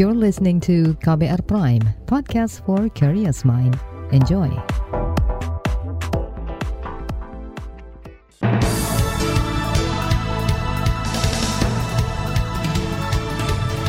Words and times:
You're 0.00 0.16
listening 0.16 0.64
to 0.64 0.96
KBR 1.04 1.44
Prime, 1.44 1.84
podcast 2.08 2.64
for 2.64 2.88
curious 2.96 3.44
mind. 3.44 3.76
Enjoy. 4.16 4.48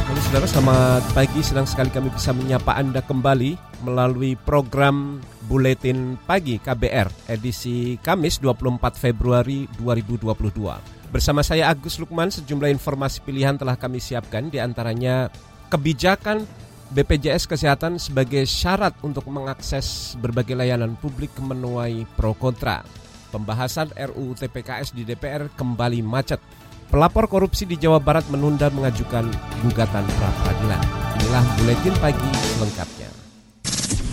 Halo 0.04 0.20
saudara, 0.20 0.44
selamat 0.52 1.04
pagi. 1.16 1.40
Senang 1.40 1.64
sekali 1.64 1.88
kami 1.88 2.12
bisa 2.12 2.36
menyapa 2.36 2.76
Anda 2.76 3.00
kembali 3.00 3.56
melalui 3.88 4.36
program 4.36 5.24
Buletin 5.48 6.20
Pagi 6.28 6.60
KBR 6.60 7.32
edisi 7.32 7.96
Kamis 8.04 8.44
24 8.44 9.00
Februari 9.00 9.64
2022. 9.80 11.08
Bersama 11.08 11.40
saya 11.40 11.72
Agus 11.72 11.96
Lukman, 12.04 12.28
sejumlah 12.36 12.68
informasi 12.68 13.24
pilihan 13.24 13.56
telah 13.56 13.80
kami 13.80 14.04
siapkan, 14.04 14.52
di 14.52 14.60
antaranya 14.60 15.32
kebijakan 15.72 16.44
BPJS 16.92 17.48
Kesehatan 17.48 17.96
sebagai 17.96 18.44
syarat 18.44 18.92
untuk 19.00 19.24
mengakses 19.32 20.20
berbagai 20.20 20.60
layanan 20.60 21.00
publik 21.00 21.32
menuai 21.40 22.04
pro 22.20 22.36
kontra. 22.36 22.84
Pembahasan 23.32 23.96
RUU 23.96 24.36
TPKS 24.36 24.92
di 24.92 25.08
DPR 25.08 25.48
kembali 25.56 26.04
macet. 26.04 26.44
Pelapor 26.92 27.32
korupsi 27.32 27.64
di 27.64 27.80
Jawa 27.80 28.04
Barat 28.04 28.28
menunda 28.28 28.68
mengajukan 28.68 29.24
gugatan 29.64 30.04
pra 30.20 30.30
peradilan. 30.44 30.82
Inilah 31.24 31.46
buletin 31.56 31.96
pagi 32.04 32.32
lengkapnya. 32.60 33.10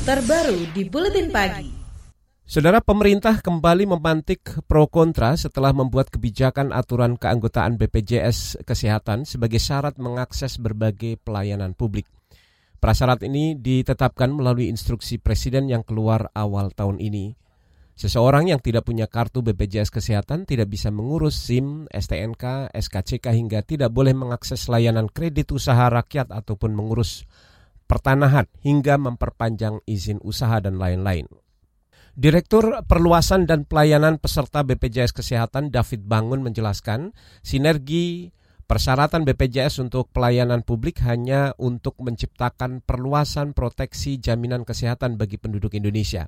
Terbaru 0.06 0.58
di 0.70 0.82
buletin 0.86 1.34
pagi. 1.34 1.77
Saudara 2.48 2.80
pemerintah 2.80 3.44
kembali 3.44 3.84
memantik 3.84 4.64
pro 4.64 4.88
kontra 4.88 5.36
setelah 5.36 5.76
membuat 5.76 6.08
kebijakan 6.08 6.72
aturan 6.72 7.20
keanggotaan 7.20 7.76
BPJS 7.76 8.64
Kesehatan 8.64 9.28
sebagai 9.28 9.60
syarat 9.60 10.00
mengakses 10.00 10.56
berbagai 10.56 11.20
pelayanan 11.20 11.76
publik. 11.76 12.08
Prasyarat 12.80 13.20
ini 13.28 13.52
ditetapkan 13.52 14.32
melalui 14.32 14.72
instruksi 14.72 15.20
presiden 15.20 15.68
yang 15.68 15.84
keluar 15.84 16.32
awal 16.32 16.72
tahun 16.72 17.04
ini. 17.04 17.36
Seseorang 17.92 18.48
yang 18.48 18.64
tidak 18.64 18.88
punya 18.88 19.12
kartu 19.12 19.44
BPJS 19.44 19.92
Kesehatan 19.92 20.48
tidak 20.48 20.72
bisa 20.72 20.88
mengurus 20.88 21.36
SIM, 21.36 21.84
STNK, 21.92 22.72
SKCK 22.72 23.28
hingga 23.28 23.60
tidak 23.60 23.92
boleh 23.92 24.16
mengakses 24.16 24.72
layanan 24.72 25.12
kredit 25.12 25.52
usaha 25.52 25.92
rakyat 25.92 26.32
ataupun 26.32 26.72
mengurus 26.72 27.28
pertanahan 27.84 28.48
hingga 28.64 28.96
memperpanjang 28.96 29.84
izin 29.84 30.16
usaha 30.24 30.56
dan 30.64 30.80
lain-lain. 30.80 31.28
Direktur 32.18 32.82
Perluasan 32.82 33.46
dan 33.46 33.62
Pelayanan 33.62 34.18
Peserta 34.18 34.66
BPJS 34.66 35.14
Kesehatan 35.14 35.70
David 35.70 36.02
Bangun 36.02 36.42
menjelaskan, 36.42 37.14
sinergi 37.46 38.34
persyaratan 38.66 39.22
BPJS 39.22 39.78
untuk 39.86 40.10
pelayanan 40.10 40.66
publik 40.66 40.98
hanya 41.06 41.54
untuk 41.62 41.94
menciptakan 42.02 42.82
perluasan 42.82 43.54
proteksi 43.54 44.18
jaminan 44.18 44.66
kesehatan 44.66 45.14
bagi 45.14 45.38
penduduk 45.38 45.78
Indonesia. 45.78 46.26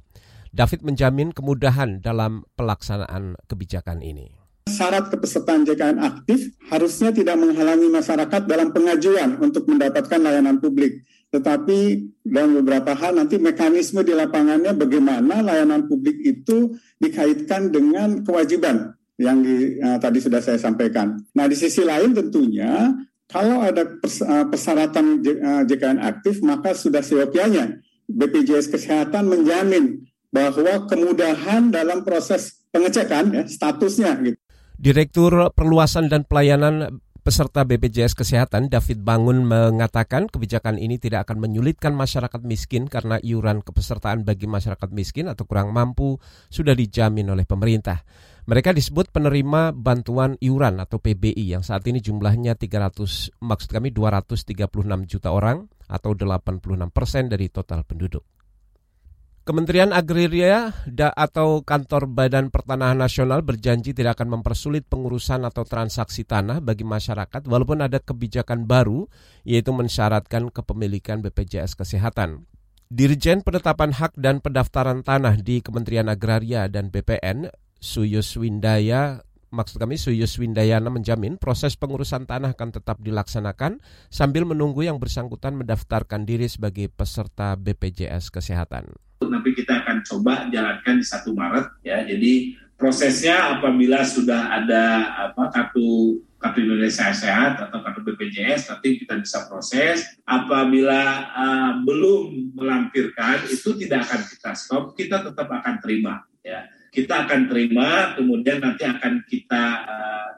David 0.54 0.86
menjamin 0.86 1.34
kemudahan 1.34 1.98
dalam 1.98 2.46
pelaksanaan 2.54 3.34
kebijakan 3.50 3.98
ini. 4.06 4.30
Syarat 4.70 5.10
kepesertaan 5.10 5.66
JKN 5.66 5.98
aktif 6.06 6.54
harusnya 6.70 7.10
tidak 7.10 7.34
menghalangi 7.34 7.90
masyarakat 7.90 8.46
dalam 8.46 8.70
pengajuan 8.70 9.42
untuk 9.42 9.66
mendapatkan 9.66 10.22
layanan 10.22 10.62
publik. 10.62 11.02
Tetapi 11.30 11.78
dalam 12.26 12.58
beberapa 12.58 12.90
hal 12.98 13.14
nanti 13.14 13.38
mekanisme 13.38 14.02
di 14.02 14.10
lapangannya 14.10 14.74
bagaimana 14.74 15.46
layanan 15.46 15.86
publik 15.86 16.18
itu 16.26 16.74
dikaitkan 16.98 17.70
dengan 17.70 18.26
kewajiban 18.26 18.98
yang 19.14 19.38
di, 19.38 19.78
uh, 19.78 19.94
tadi 20.02 20.18
sudah 20.18 20.42
saya 20.42 20.58
sampaikan. 20.58 21.22
Nah 21.38 21.46
di 21.46 21.54
sisi 21.54 21.86
lain 21.86 22.10
tentunya 22.18 22.90
kalau 23.30 23.62
ada 23.62 23.86
pers, 23.86 24.26
uh, 24.26 24.50
persyaratan 24.50 25.22
JKN 25.70 26.02
aktif 26.02 26.42
maka 26.42 26.74
sudah 26.74 26.98
seyogianya 26.98 27.78
BPJS 28.10 28.74
Kesehatan 28.74 29.30
menjamin 29.30 30.02
bahwa 30.34 30.86
kemudahan 30.90 31.70
dalam 31.70 32.02
proses 32.02 32.66
pengecekan 32.74 33.34
ya, 33.34 33.44
statusnya 33.46 34.18
gitu. 34.22 34.38
Direktur 34.80 35.52
Perluasan 35.52 36.08
dan 36.08 36.24
Pelayanan 36.24 37.04
peserta 37.20 37.68
BPJS 37.68 38.16
Kesehatan 38.16 38.72
David 38.72 39.04
Bangun 39.04 39.44
mengatakan 39.44 40.26
kebijakan 40.26 40.80
ini 40.80 40.96
tidak 40.96 41.28
akan 41.28 41.44
menyulitkan 41.44 41.92
masyarakat 41.92 42.40
miskin 42.42 42.88
karena 42.88 43.20
iuran 43.20 43.60
kepesertaan 43.60 44.24
bagi 44.24 44.48
masyarakat 44.48 44.88
miskin 44.90 45.28
atau 45.28 45.44
kurang 45.44 45.70
mampu 45.76 46.16
sudah 46.48 46.72
dijamin 46.72 47.28
oleh 47.28 47.44
pemerintah. 47.44 48.02
Mereka 48.48 48.72
disebut 48.72 49.12
penerima 49.12 49.76
bantuan 49.76 50.34
iuran 50.40 50.80
atau 50.80 50.98
PBI 50.98 51.54
yang 51.54 51.62
saat 51.62 51.84
ini 51.86 52.00
jumlahnya 52.00 52.56
300 52.56 53.36
maksud 53.38 53.68
kami 53.68 53.92
236 53.92 54.56
juta 55.04 55.28
orang 55.30 55.68
atau 55.86 56.16
86 56.16 56.64
persen 56.90 57.28
dari 57.28 57.52
total 57.52 57.84
penduduk. 57.84 58.39
Kementerian 59.50 59.90
Agraria 59.90 60.70
atau 61.18 61.66
Kantor 61.66 62.06
Badan 62.06 62.54
Pertanahan 62.54 62.94
Nasional 62.94 63.42
berjanji 63.42 63.90
tidak 63.90 64.14
akan 64.14 64.38
mempersulit 64.38 64.86
pengurusan 64.86 65.42
atau 65.42 65.66
transaksi 65.66 66.22
tanah 66.22 66.62
bagi 66.62 66.86
masyarakat 66.86 67.50
walaupun 67.50 67.82
ada 67.82 67.98
kebijakan 67.98 68.70
baru 68.70 69.10
yaitu 69.42 69.74
mensyaratkan 69.74 70.54
kepemilikan 70.54 71.18
BPJS 71.26 71.74
Kesehatan. 71.74 72.46
Dirjen 72.94 73.42
Penetapan 73.42 73.90
Hak 73.90 74.14
dan 74.14 74.38
Pendaftaran 74.38 75.02
Tanah 75.02 75.34
di 75.42 75.58
Kementerian 75.66 76.06
Agraria 76.06 76.70
dan 76.70 76.94
BPN, 76.94 77.50
Suyus 77.82 78.38
Windaya 78.38 79.18
maksud 79.50 79.82
kami 79.82 79.98
Suyus 79.98 80.38
Windayana 80.38 80.94
menjamin 80.94 81.42
proses 81.42 81.74
pengurusan 81.74 82.22
tanah 82.22 82.54
akan 82.54 82.70
tetap 82.70 83.02
dilaksanakan 83.02 83.82
sambil 84.14 84.46
menunggu 84.46 84.86
yang 84.86 85.02
bersangkutan 85.02 85.58
mendaftarkan 85.58 86.22
diri 86.22 86.46
sebagai 86.46 86.86
peserta 86.86 87.58
BPJS 87.58 88.30
Kesehatan 88.30 89.09
nanti 89.28 89.52
kita 89.52 89.84
akan 89.84 90.00
coba 90.00 90.48
jalankan 90.48 90.96
di 91.00 91.04
satu 91.04 91.36
Maret 91.36 91.66
ya. 91.84 92.00
Jadi 92.08 92.56
prosesnya 92.80 93.58
apabila 93.58 94.00
sudah 94.06 94.56
ada 94.56 94.84
apa 95.28 95.52
kartu 95.52 96.20
kartu 96.40 96.64
Indonesia 96.64 97.12
Sehat 97.12 97.60
atau 97.60 97.84
kartu 97.84 98.00
BPJS 98.00 98.72
nanti 98.72 98.96
kita 98.96 99.20
bisa 99.20 99.44
proses. 99.44 100.08
Apabila 100.24 101.28
uh, 101.36 101.72
belum 101.84 102.56
melampirkan 102.56 103.44
itu 103.52 103.76
tidak 103.76 104.08
akan 104.08 104.20
kita 104.24 104.50
stop, 104.56 104.96
kita 104.96 105.20
tetap 105.20 105.48
akan 105.52 105.76
terima 105.84 106.24
ya. 106.40 106.64
Kita 106.90 107.22
akan 107.22 107.46
terima, 107.46 108.18
kemudian 108.18 108.58
nanti 108.58 108.82
akan 108.82 109.22
kita 109.22 109.64
uh, 109.86 110.30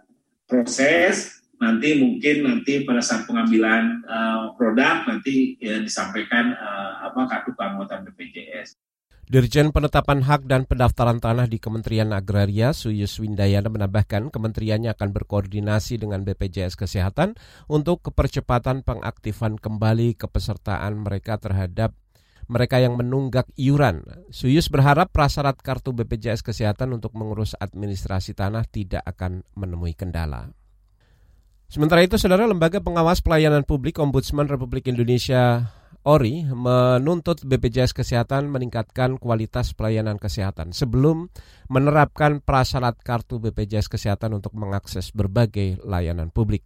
proses 0.45 1.42
nanti 1.63 1.95
mungkin 1.95 2.43
nanti 2.43 2.83
pada 2.83 2.99
saat 2.99 3.23
pengambilan 3.31 4.03
uh, 4.03 4.51
produk 4.59 5.07
nanti 5.07 5.55
ya, 5.63 5.79
disampaikan 5.79 6.51
uh, 6.59 7.07
apa 7.07 7.31
kartu 7.31 7.55
keanggotaan 7.55 8.03
BPJS. 8.11 8.75
Dirjen 9.33 9.71
Penetapan 9.71 10.27
Hak 10.27 10.45
dan 10.51 10.67
Pendaftaran 10.67 11.23
Tanah 11.23 11.47
di 11.47 11.63
Kementerian 11.63 12.11
Agraria 12.11 12.75
Suyus 12.75 13.17
Windayana 13.17 13.71
menambahkan 13.71 14.29
kementeriannya 14.35 14.93
akan 14.93 15.15
berkoordinasi 15.15 16.03
dengan 16.03 16.27
BPJS 16.27 16.75
Kesehatan 16.75 17.39
untuk 17.71 18.03
kepercepatan 18.05 18.83
pengaktifan 18.83 19.57
kembali 19.57 20.19
kepesertaan 20.19 21.01
mereka 21.01 21.39
terhadap 21.41 21.97
mereka 22.51 22.83
yang 22.83 22.99
menunggak 22.99 23.49
iuran. 23.57 24.05
Suyus 24.35 24.69
berharap 24.69 25.09
prasyarat 25.15 25.57
kartu 25.65 25.97
BPJS 25.97 26.45
Kesehatan 26.45 26.93
untuk 26.93 27.15
mengurus 27.17 27.57
administrasi 27.57 28.37
tanah 28.37 28.67
tidak 28.69 29.01
akan 29.07 29.47
menemui 29.57 29.97
kendala. 29.97 30.53
Sementara 31.73 32.05
itu, 32.05 32.21
Saudara 32.21 32.45
Lembaga 32.45 32.85
Pengawas 32.85 33.25
Pelayanan 33.25 33.65
Publik 33.65 33.97
Ombudsman 33.97 34.45
Republik 34.45 34.93
Indonesia 34.93 35.73
ORI 36.05 36.45
menuntut 36.53 37.49
BPJS 37.49 37.97
Kesehatan 37.97 38.53
meningkatkan 38.53 39.17
kualitas 39.17 39.73
pelayanan 39.73 40.21
kesehatan 40.21 40.77
sebelum 40.77 41.33
menerapkan 41.73 42.45
prasyarat 42.45 43.01
kartu 43.01 43.41
BPJS 43.41 43.89
Kesehatan 43.89 44.37
untuk 44.37 44.53
mengakses 44.53 45.17
berbagai 45.17 45.81
layanan 45.81 46.29
publik. 46.29 46.61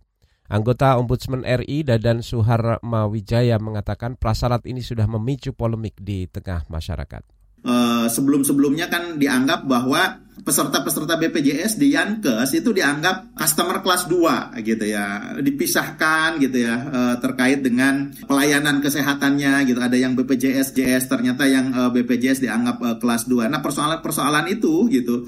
Anggota 0.50 0.98
Ombudsman 0.98 1.46
RI 1.46 1.86
Dadan 1.86 2.26
Suhar 2.26 2.82
Mawijaya 2.82 3.62
mengatakan 3.62 4.18
prasyarat 4.18 4.66
ini 4.66 4.82
sudah 4.82 5.06
memicu 5.06 5.54
polemik 5.54 6.02
di 6.02 6.26
tengah 6.26 6.66
masyarakat. 6.66 7.35
Uh, 7.66 8.06
sebelum-sebelumnya 8.06 8.86
kan 8.86 9.18
dianggap 9.18 9.66
bahwa 9.66 10.22
peserta-peserta 10.46 11.18
BPJS 11.18 11.74
di 11.74 11.98
Yankes 11.98 12.54
itu 12.54 12.70
dianggap 12.70 13.34
customer 13.34 13.82
kelas 13.82 14.06
2 14.06 14.54
gitu 14.62 14.86
ya. 14.86 15.34
Dipisahkan 15.42 16.38
gitu 16.38 16.62
ya 16.62 16.78
uh, 16.78 17.16
terkait 17.18 17.66
dengan 17.66 18.14
pelayanan 18.30 18.78
kesehatannya 18.78 19.66
gitu. 19.66 19.82
Ada 19.82 19.98
yang 19.98 20.14
BPJS 20.14 20.78
JS 20.78 21.10
ternyata 21.10 21.50
yang 21.50 21.74
uh, 21.74 21.90
BPJS 21.90 22.46
dianggap 22.46 23.02
kelas 23.02 23.26
2 23.26 23.50
nah 23.50 23.58
persoalan-persoalan 23.58 24.46
itu 24.46 24.86
gitu 24.92 25.26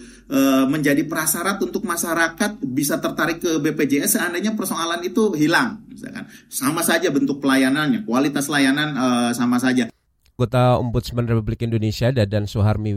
menjadi 0.68 1.08
prasyarat 1.08 1.56
untuk 1.64 1.88
masyarakat 1.88 2.60
bisa 2.60 3.00
tertarik 3.00 3.40
ke 3.40 3.56
BPJS 3.64 4.20
seandainya 4.20 4.52
persoalan 4.52 5.00
itu 5.00 5.32
hilang 5.32 5.80
misalkan. 5.88 6.28
Sama 6.52 6.84
saja 6.84 7.08
bentuk 7.08 7.40
pelayanannya 7.40 8.04
kualitas 8.04 8.46
layanan 8.52 8.92
sama 9.32 9.56
saja 9.56 9.88
Anggota 10.38 10.78
Ombudsman 10.78 11.26
Republik 11.26 11.66
Indonesia 11.66 12.14
Dadan 12.14 12.46
Suharmi 12.46 12.94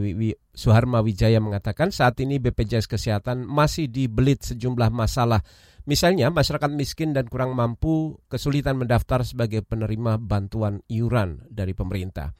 Suharma 0.54 1.02
Wijaya 1.02 1.42
mengatakan 1.42 1.90
saat 1.90 2.14
ini 2.22 2.38
BPJS 2.38 2.86
Kesehatan 2.86 3.50
masih 3.50 3.90
dibelit 3.90 4.46
sejumlah 4.46 4.94
masalah 4.94 5.42
Misalnya, 5.82 6.30
masyarakat 6.30 6.70
miskin 6.70 7.10
dan 7.10 7.26
kurang 7.26 7.58
mampu 7.58 8.22
kesulitan 8.30 8.78
mendaftar 8.78 9.26
sebagai 9.26 9.66
penerima 9.66 10.22
bantuan 10.22 10.86
iuran 10.86 11.42
dari 11.50 11.74
pemerintah. 11.74 12.30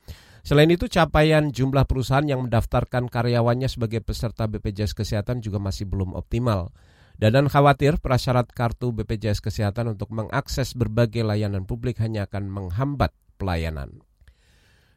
Selain 0.47 0.71
itu, 0.71 0.87
capaian 0.87 1.51
jumlah 1.51 1.83
perusahaan 1.91 2.23
yang 2.23 2.47
mendaftarkan 2.47 3.11
karyawannya 3.11 3.67
sebagai 3.67 4.07
peserta 4.07 4.47
BPJS 4.47 4.95
Kesehatan 4.95 5.43
juga 5.43 5.59
masih 5.59 5.91
belum 5.91 6.15
optimal. 6.15 6.71
Dadan 7.19 7.51
khawatir 7.51 7.99
prasyarat 7.99 8.55
kartu 8.55 8.95
BPJS 8.95 9.43
Kesehatan 9.43 9.99
untuk 9.99 10.15
mengakses 10.15 10.79
berbagai 10.79 11.27
layanan 11.27 11.67
publik 11.67 11.99
hanya 11.99 12.31
akan 12.31 12.47
menghambat 12.47 13.11
pelayanan. 13.43 14.07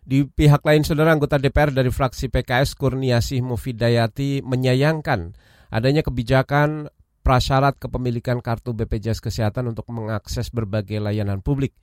Di 0.06 0.22
pihak 0.22 0.62
lain, 0.62 0.86
saudara 0.86 1.18
anggota 1.18 1.42
DPR 1.42 1.74
dari 1.74 1.90
fraksi 1.90 2.30
PKS 2.30 2.78
Kurniasih 2.78 3.42
Mufidayati 3.42 4.46
menyayangkan 4.46 5.34
adanya 5.74 6.06
kebijakan 6.06 6.94
prasyarat 7.25 7.81
kepemilikan 7.81 8.38
kartu 8.38 8.78
BPJS 8.78 9.18
Kesehatan 9.18 9.66
untuk 9.74 9.90
mengakses 9.90 10.54
berbagai 10.54 11.02
layanan 11.02 11.42
publik. 11.42 11.74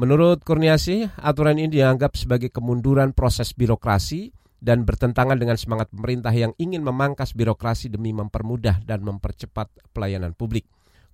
Menurut 0.00 0.48
Kurniasi, 0.48 1.12
aturan 1.20 1.60
ini 1.60 1.76
dianggap 1.76 2.16
sebagai 2.16 2.48
kemunduran 2.48 3.12
proses 3.12 3.52
birokrasi 3.52 4.32
dan 4.56 4.88
bertentangan 4.88 5.36
dengan 5.36 5.60
semangat 5.60 5.92
pemerintah 5.92 6.32
yang 6.32 6.56
ingin 6.56 6.80
memangkas 6.80 7.36
birokrasi 7.36 7.92
demi 7.92 8.16
mempermudah 8.16 8.80
dan 8.80 9.04
mempercepat 9.04 9.68
pelayanan 9.92 10.32
publik. 10.32 10.64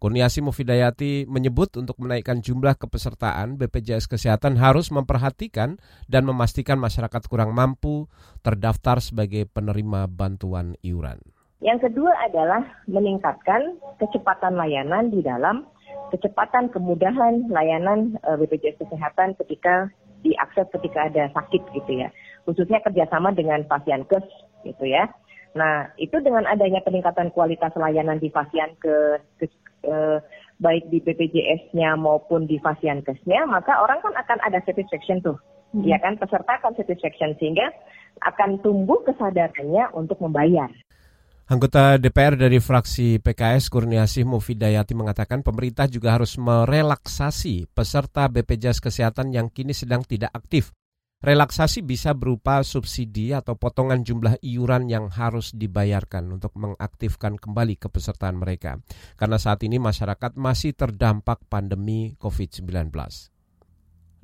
Kurniasi 0.02 0.42
Mufidayati 0.42 1.30
menyebut 1.30 1.78
untuk 1.78 1.94
menaikkan 2.02 2.42
jumlah 2.42 2.74
kepesertaan 2.74 3.54
BPJS 3.54 4.10
Kesehatan 4.10 4.58
harus 4.58 4.90
memperhatikan 4.90 5.78
dan 6.10 6.26
memastikan 6.26 6.74
masyarakat 6.82 7.22
kurang 7.30 7.54
mampu 7.54 8.10
terdaftar 8.42 8.98
sebagai 8.98 9.46
penerima 9.46 10.10
bantuan 10.10 10.74
iuran. 10.82 11.22
Yang 11.62 11.86
kedua 11.86 12.18
adalah 12.18 12.66
meningkatkan 12.90 13.78
kecepatan 14.02 14.58
layanan 14.58 15.14
di 15.14 15.22
dalam 15.22 15.70
kecepatan 16.10 16.74
kemudahan 16.74 17.46
layanan 17.46 18.18
eh, 18.26 18.34
BPJS 18.42 18.82
Kesehatan 18.82 19.38
ketika 19.38 19.86
diakses 20.26 20.66
ketika 20.74 21.14
ada 21.14 21.30
sakit 21.30 21.62
gitu 21.78 22.02
ya. 22.02 22.10
Khususnya 22.42 22.82
kerjasama 22.82 23.30
dengan 23.38 23.62
Kes 23.70 24.26
gitu 24.66 24.82
ya. 24.82 25.06
Nah, 25.52 25.92
itu 26.00 26.16
dengan 26.24 26.48
adanya 26.48 26.80
peningkatan 26.80 27.28
kualitas 27.30 27.76
layanan 27.76 28.16
di 28.16 28.32
Fasiankes, 28.32 29.20
eh, 29.82 30.18
baik 30.62 30.88
di 30.88 31.02
BPJS-nya 31.02 31.98
maupun 31.98 32.46
di 32.46 32.56
Fasiankesnya, 32.62 33.50
maka 33.50 33.82
orang 33.82 33.98
kan 34.00 34.14
akan 34.14 34.38
ada 34.46 34.62
satisfaction 34.62 35.18
tuh. 35.20 35.36
Hmm. 35.74 35.82
Ya 35.82 35.98
kan, 35.98 36.20
peserta 36.20 36.60
akan 36.62 36.76
satisfaction 36.78 37.34
sehingga 37.40 37.66
akan 38.22 38.62
tumbuh 38.62 39.02
kesadarannya 39.02 39.90
untuk 39.96 40.20
membayar. 40.22 40.70
Anggota 41.50 41.98
DPR 41.98 42.38
dari 42.38 42.62
fraksi 42.62 43.18
PKS 43.18 43.68
Kurniasih 43.68 44.24
Mufidayati 44.24 44.94
mengatakan 44.94 45.42
pemerintah 45.42 45.90
juga 45.90 46.14
harus 46.16 46.38
merelaksasi 46.38 47.68
peserta 47.74 48.30
BPJS 48.30 48.80
Kesehatan 48.80 49.34
yang 49.34 49.50
kini 49.50 49.74
sedang 49.74 50.06
tidak 50.06 50.32
aktif. 50.32 50.70
Relaksasi 51.22 51.86
bisa 51.86 52.18
berupa 52.18 52.66
subsidi 52.66 53.30
atau 53.30 53.54
potongan 53.54 54.02
jumlah 54.02 54.42
iuran 54.42 54.90
yang 54.90 55.06
harus 55.06 55.54
dibayarkan 55.54 56.26
untuk 56.34 56.50
mengaktifkan 56.58 57.38
kembali 57.38 57.78
kepesertaan 57.78 58.42
mereka. 58.42 58.82
Karena 59.14 59.38
saat 59.38 59.62
ini 59.62 59.78
masyarakat 59.78 60.34
masih 60.34 60.74
terdampak 60.74 61.46
pandemi 61.46 62.18
COVID-19. 62.18 62.90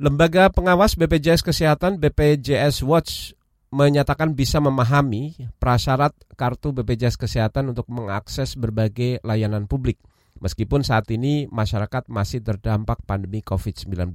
Lembaga 0.02 0.50
pengawas 0.50 0.98
BPJS 0.98 1.46
Kesehatan 1.46 2.02
BPJS 2.02 2.82
Watch 2.82 3.38
menyatakan 3.70 4.34
bisa 4.34 4.58
memahami 4.58 5.38
prasyarat 5.62 6.18
kartu 6.34 6.74
BPJS 6.74 7.14
Kesehatan 7.14 7.70
untuk 7.70 7.86
mengakses 7.94 8.58
berbagai 8.58 9.22
layanan 9.22 9.70
publik, 9.70 10.02
meskipun 10.42 10.82
saat 10.82 11.06
ini 11.14 11.46
masyarakat 11.46 12.10
masih 12.10 12.42
terdampak 12.42 13.06
pandemi 13.06 13.38
COVID-19. 13.38 14.10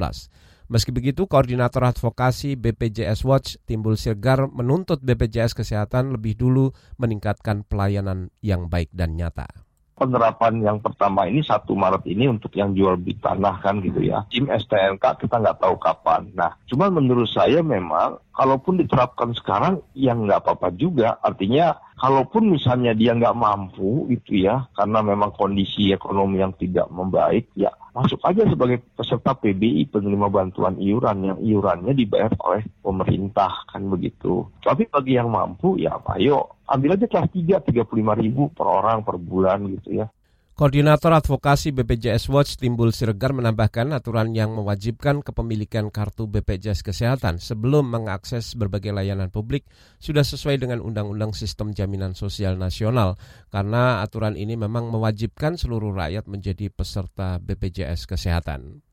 Meski 0.71 0.95
begitu, 0.95 1.27
Koordinator 1.27 1.83
Advokasi 1.83 2.55
BPJS 2.55 3.27
Watch 3.27 3.59
Timbul 3.67 3.99
Sirgar 3.99 4.47
menuntut 4.47 5.03
BPJS 5.03 5.57
Kesehatan 5.57 6.15
lebih 6.15 6.39
dulu 6.39 6.71
meningkatkan 6.95 7.67
pelayanan 7.67 8.31
yang 8.39 8.71
baik 8.71 8.87
dan 8.95 9.19
nyata 9.19 9.47
penerapan 9.93 10.59
yang 10.59 10.77
pertama 10.81 11.29
ini 11.29 11.45
satu 11.45 11.77
Maret 11.77 12.03
ini 12.09 12.25
untuk 12.27 12.51
yang 12.57 12.73
jual 12.73 12.97
beli 12.97 13.15
tanah 13.21 13.61
kan 13.61 13.79
gitu 13.79 14.01
ya. 14.03 14.25
Tim 14.27 14.49
STNK 14.49 14.99
kita 14.99 15.39
nggak 15.39 15.61
tahu 15.61 15.77
kapan. 15.77 16.27
Nah, 16.33 16.57
cuman 16.67 16.97
menurut 16.97 17.29
saya 17.29 17.61
memang 17.61 18.17
kalaupun 18.33 18.81
diterapkan 18.81 19.31
sekarang 19.37 19.85
yang 19.93 20.25
nggak 20.25 20.43
apa-apa 20.43 20.73
juga. 20.73 21.21
Artinya 21.21 21.77
kalaupun 22.01 22.49
misalnya 22.49 22.97
dia 22.97 23.13
nggak 23.13 23.37
mampu 23.37 24.09
gitu 24.09 24.43
ya, 24.43 24.65
karena 24.73 24.99
memang 25.05 25.31
kondisi 25.37 25.93
ekonomi 25.93 26.41
yang 26.41 26.51
tidak 26.57 26.89
membaik, 26.89 27.47
ya 27.53 27.69
masuk 27.93 28.19
aja 28.25 28.49
sebagai 28.49 28.81
peserta 28.97 29.37
PBI 29.37 29.93
penerima 29.93 30.25
bantuan 30.33 30.81
iuran 30.81 31.29
yang 31.29 31.37
iurannya 31.37 31.93
dibayar 31.93 32.33
oleh 32.41 32.65
pemerintah 32.81 33.69
kan 33.69 33.85
begitu. 33.85 34.49
Tapi 34.65 34.89
bagi 34.89 35.13
yang 35.13 35.29
mampu 35.29 35.77
ya 35.77 36.01
ayo 36.17 36.57
ambil 36.65 36.97
aja 36.97 37.05
kelas 37.05 37.29
3 37.29 37.61
35 37.69 37.85
ribu 38.17 38.49
per 38.49 38.65
orang 38.65 39.05
per 39.05 39.21
bulan 39.21 39.69
gitu 39.77 40.01
ya. 40.01 40.09
Koordinator 40.53 41.17
Advokasi 41.17 41.73
BPJS 41.73 42.29
Watch 42.29 42.61
Timbul 42.61 42.93
Siregar 42.93 43.33
menambahkan 43.33 43.89
aturan 43.89 44.37
yang 44.37 44.53
mewajibkan 44.53 45.25
kepemilikan 45.25 45.89
kartu 45.89 46.29
BPJS 46.29 46.85
Kesehatan 46.85 47.41
sebelum 47.41 47.89
mengakses 47.89 48.53
berbagai 48.53 48.93
layanan 48.93 49.33
publik 49.33 49.65
sudah 49.97 50.21
sesuai 50.21 50.61
dengan 50.61 50.85
Undang-Undang 50.85 51.33
Sistem 51.33 51.73
Jaminan 51.73 52.13
Sosial 52.13 52.61
Nasional 52.61 53.17
karena 53.49 54.05
aturan 54.05 54.37
ini 54.37 54.53
memang 54.53 54.93
mewajibkan 54.93 55.57
seluruh 55.57 55.89
rakyat 55.89 56.29
menjadi 56.29 56.69
peserta 56.69 57.41
BPJS 57.41 58.05
Kesehatan. 58.05 58.92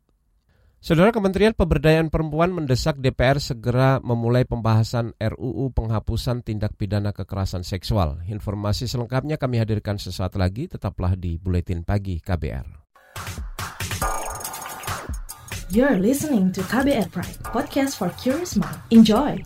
Saudara 0.81 1.13
Kementerian 1.13 1.53
Pemberdayaan 1.53 2.09
Perempuan 2.09 2.57
mendesak 2.57 2.97
DPR 2.97 3.37
segera 3.37 4.01
memulai 4.01 4.49
pembahasan 4.49 5.13
RUU 5.21 5.77
penghapusan 5.77 6.41
tindak 6.41 6.73
pidana 6.81 7.13
kekerasan 7.13 7.69
seksual. 7.69 8.25
Informasi 8.25 8.89
selengkapnya 8.89 9.37
kami 9.37 9.61
hadirkan 9.61 10.01
sesaat 10.01 10.41
lagi, 10.41 10.73
tetaplah 10.73 11.21
di 11.21 11.37
Buletin 11.37 11.85
Pagi 11.85 12.17
KBR. 12.25 12.81
You're 15.69 16.01
listening 16.01 16.49
to 16.57 16.65
KBR 16.65 17.13
Pride, 17.13 17.37
podcast 17.45 18.01
for 18.01 18.09
curious 18.17 18.57
mind. 18.57 18.81
Enjoy! 18.89 19.37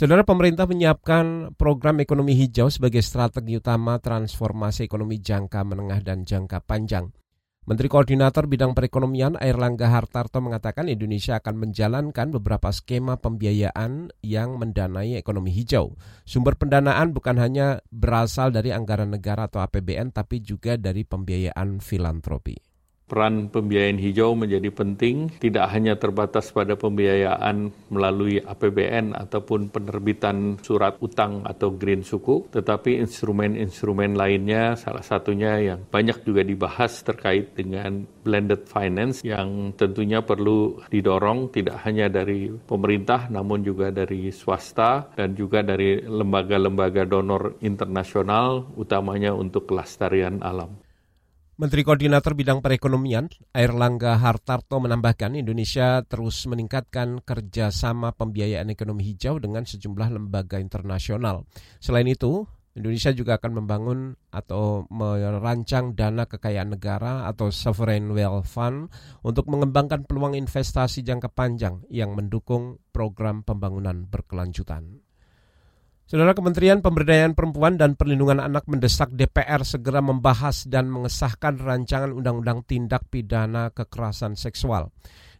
Saudara 0.00 0.24
pemerintah 0.24 0.64
menyiapkan 0.64 1.52
program 1.60 2.00
ekonomi 2.00 2.32
hijau 2.32 2.72
sebagai 2.72 3.04
strategi 3.04 3.60
utama 3.60 4.00
transformasi 4.00 4.88
ekonomi 4.88 5.20
jangka 5.20 5.60
menengah 5.60 6.00
dan 6.00 6.24
jangka 6.24 6.64
panjang. 6.64 7.12
Menteri 7.68 7.92
Koordinator 7.92 8.48
Bidang 8.48 8.72
Perekonomian 8.72 9.36
Airlangga 9.36 9.92
Hartarto 9.92 10.40
mengatakan 10.40 10.88
Indonesia 10.88 11.36
akan 11.36 11.68
menjalankan 11.68 12.32
beberapa 12.32 12.72
skema 12.72 13.20
pembiayaan 13.20 14.08
yang 14.24 14.56
mendanai 14.56 15.20
ekonomi 15.20 15.52
hijau. 15.52 15.92
Sumber 16.24 16.56
pendanaan 16.56 17.12
bukan 17.12 17.36
hanya 17.36 17.84
berasal 17.92 18.56
dari 18.56 18.72
anggaran 18.72 19.12
negara 19.12 19.52
atau 19.52 19.60
APBN 19.60 20.16
tapi 20.16 20.40
juga 20.40 20.80
dari 20.80 21.04
pembiayaan 21.04 21.76
filantropi 21.84 22.69
peran 23.10 23.50
pembiayaan 23.50 23.98
hijau 23.98 24.38
menjadi 24.38 24.70
penting, 24.70 25.42
tidak 25.42 25.66
hanya 25.74 25.98
terbatas 25.98 26.54
pada 26.54 26.78
pembiayaan 26.78 27.74
melalui 27.90 28.38
APBN 28.38 29.18
ataupun 29.18 29.74
penerbitan 29.74 30.62
surat 30.62 30.94
utang 31.02 31.42
atau 31.42 31.74
green 31.74 32.06
suku, 32.06 32.46
tetapi 32.54 33.02
instrumen-instrumen 33.02 34.14
lainnya 34.14 34.78
salah 34.78 35.02
satunya 35.02 35.58
yang 35.58 35.82
banyak 35.90 36.22
juga 36.22 36.46
dibahas 36.46 37.02
terkait 37.02 37.50
dengan 37.58 38.06
blended 38.22 38.70
finance 38.70 39.26
yang 39.26 39.74
tentunya 39.74 40.22
perlu 40.22 40.78
didorong 40.86 41.50
tidak 41.50 41.82
hanya 41.82 42.06
dari 42.06 42.52
pemerintah 42.52 43.26
namun 43.32 43.64
juga 43.64 43.90
dari 43.90 44.28
swasta 44.30 45.10
dan 45.16 45.32
juga 45.34 45.64
dari 45.64 46.04
lembaga-lembaga 46.04 47.08
donor 47.08 47.58
internasional 47.64 48.70
utamanya 48.76 49.32
untuk 49.32 49.66
kelestarian 49.66 50.38
alam. 50.44 50.89
Menteri 51.60 51.84
Koordinator 51.84 52.32
Bidang 52.32 52.64
Perekonomian, 52.64 53.28
Airlangga 53.52 54.16
Hartarto 54.16 54.80
menambahkan 54.80 55.36
Indonesia 55.36 56.00
terus 56.08 56.48
meningkatkan 56.48 57.20
kerjasama 57.20 58.16
pembiayaan 58.16 58.72
ekonomi 58.72 59.04
hijau 59.12 59.36
dengan 59.36 59.68
sejumlah 59.68 60.08
lembaga 60.08 60.56
internasional. 60.56 61.44
Selain 61.76 62.08
itu, 62.08 62.48
Indonesia 62.72 63.12
juga 63.12 63.36
akan 63.36 63.60
membangun 63.60 64.16
atau 64.32 64.88
merancang 64.88 65.92
dana 65.92 66.24
kekayaan 66.24 66.80
negara 66.80 67.28
atau 67.28 67.52
sovereign 67.52 68.08
wealth 68.16 68.48
fund 68.48 68.88
untuk 69.20 69.44
mengembangkan 69.52 70.08
peluang 70.08 70.32
investasi 70.40 71.04
jangka 71.04 71.28
panjang 71.28 71.84
yang 71.92 72.16
mendukung 72.16 72.80
program 72.88 73.44
pembangunan 73.44 74.08
berkelanjutan. 74.08 75.09
Saudara 76.10 76.34
Kementerian 76.34 76.82
Pemberdayaan 76.82 77.38
Perempuan 77.38 77.78
dan 77.78 77.94
Perlindungan 77.94 78.42
Anak 78.42 78.66
mendesak 78.66 79.14
DPR 79.14 79.62
segera 79.62 80.02
membahas 80.02 80.66
dan 80.66 80.90
mengesahkan 80.90 81.62
rancangan 81.62 82.10
undang-undang 82.10 82.66
tindak 82.66 83.06
pidana 83.14 83.70
kekerasan 83.70 84.34
seksual. 84.34 84.90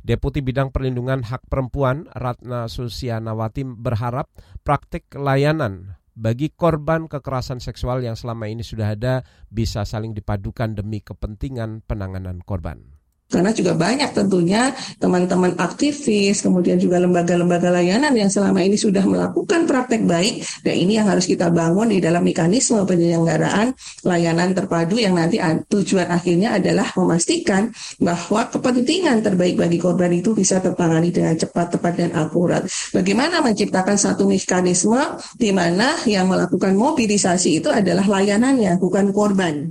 Deputi 0.07 0.47
Bidang 0.47 0.71
Perlindungan 0.71 1.27
Hak 1.27 1.51
Perempuan 1.51 2.07
Ratna 2.15 2.71
Susianawati 2.71 3.67
berharap 3.67 4.31
praktik 4.63 5.11
layanan 5.19 5.99
bagi 6.15 6.55
korban 6.55 7.11
kekerasan 7.11 7.59
seksual 7.59 8.07
yang 8.07 8.15
selama 8.15 8.47
ini 8.47 8.63
sudah 8.63 8.95
ada 8.95 9.27
bisa 9.51 9.83
saling 9.83 10.15
dipadukan 10.15 10.79
demi 10.79 11.03
kepentingan 11.03 11.83
penanganan 11.83 12.47
korban. 12.47 12.90
Karena 13.31 13.55
juga 13.55 13.79
banyak 13.79 14.11
tentunya 14.11 14.75
teman-teman 14.99 15.55
aktivis, 15.55 16.43
kemudian 16.43 16.83
juga 16.83 16.99
lembaga-lembaga 16.99 17.71
layanan 17.71 18.11
yang 18.19 18.27
selama 18.27 18.59
ini 18.67 18.75
sudah 18.75 19.07
melakukan 19.07 19.71
praktek 19.71 20.03
baik, 20.03 20.43
dan 20.67 20.75
ini 20.75 20.99
yang 20.99 21.07
harus 21.07 21.31
kita 21.31 21.47
bangun 21.49 21.95
di 21.95 22.03
dalam 22.03 22.27
mekanisme 22.27 22.83
penyelenggaraan 22.83 23.71
layanan 24.03 24.51
terpadu 24.51 24.99
yang 24.99 25.15
nanti 25.15 25.39
tujuan 25.71 26.11
akhirnya 26.11 26.59
adalah 26.59 26.91
memastikan 26.99 27.71
bahwa 28.03 28.51
kepentingan 28.51 29.23
terbaik 29.23 29.55
bagi 29.55 29.79
korban 29.79 30.11
itu 30.11 30.35
bisa 30.35 30.59
tertangani 30.59 31.15
dengan 31.15 31.39
cepat, 31.39 31.79
tepat, 31.79 31.95
dan 32.03 32.11
akurat. 32.19 32.67
Bagaimana 32.91 33.39
menciptakan 33.47 33.95
satu 33.95 34.27
mekanisme 34.27 34.99
di 35.39 35.55
mana 35.55 35.95
yang 36.03 36.27
melakukan 36.27 36.75
mobilisasi 36.75 37.63
itu 37.63 37.71
adalah 37.71 38.03
layanannya, 38.03 38.75
bukan 38.83 39.15
korban. 39.15 39.71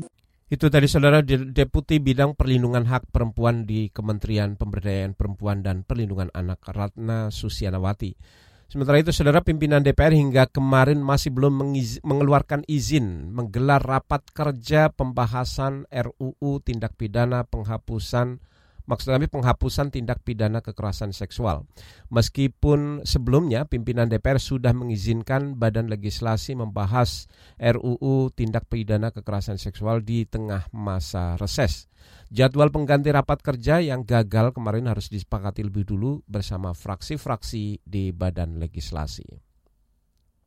Itu 0.50 0.74
tadi 0.74 0.90
saudara 0.90 1.22
Deputi 1.22 2.02
Bidang 2.02 2.34
Perlindungan 2.34 2.90
Hak 2.90 3.14
Perempuan 3.14 3.70
di 3.70 3.94
Kementerian 3.94 4.58
Pemberdayaan 4.58 5.14
Perempuan 5.14 5.62
dan 5.62 5.86
Perlindungan 5.86 6.34
Anak 6.34 6.66
Ratna 6.74 7.30
Susianawati. 7.30 8.18
Sementara 8.66 8.98
itu 8.98 9.14
saudara 9.14 9.46
pimpinan 9.46 9.86
DPR 9.86 10.10
hingga 10.10 10.50
kemarin 10.50 11.06
masih 11.06 11.30
belum 11.30 11.54
mengeluarkan 12.02 12.66
izin 12.66 13.30
menggelar 13.30 13.78
rapat 13.78 14.26
kerja 14.34 14.90
pembahasan 14.90 15.86
RUU 15.86 16.66
tindak 16.66 16.98
pidana 16.98 17.46
penghapusan 17.46 18.42
Maksud 18.90 19.14
kami 19.14 19.30
penghapusan 19.30 19.94
tindak 19.94 20.26
pidana 20.26 20.66
kekerasan 20.66 21.14
seksual. 21.14 21.70
Meskipun 22.10 23.06
sebelumnya 23.06 23.70
pimpinan 23.70 24.10
DPR 24.10 24.42
sudah 24.42 24.74
mengizinkan 24.74 25.54
Badan 25.62 25.94
Legislasi 25.94 26.58
membahas 26.58 27.30
RUU 27.62 28.34
tindak 28.34 28.66
pidana 28.66 29.14
kekerasan 29.14 29.62
seksual 29.62 30.02
di 30.02 30.26
tengah 30.26 30.74
masa 30.74 31.38
reses. 31.38 31.86
Jadwal 32.34 32.74
pengganti 32.74 33.14
rapat 33.14 33.46
kerja 33.46 33.78
yang 33.78 34.10
gagal 34.10 34.58
kemarin 34.58 34.90
harus 34.90 35.14
disepakati 35.14 35.62
lebih 35.62 35.86
dulu 35.86 36.26
bersama 36.26 36.74
fraksi-fraksi 36.74 37.86
di 37.86 38.10
Badan 38.10 38.58
Legislasi. 38.58 39.30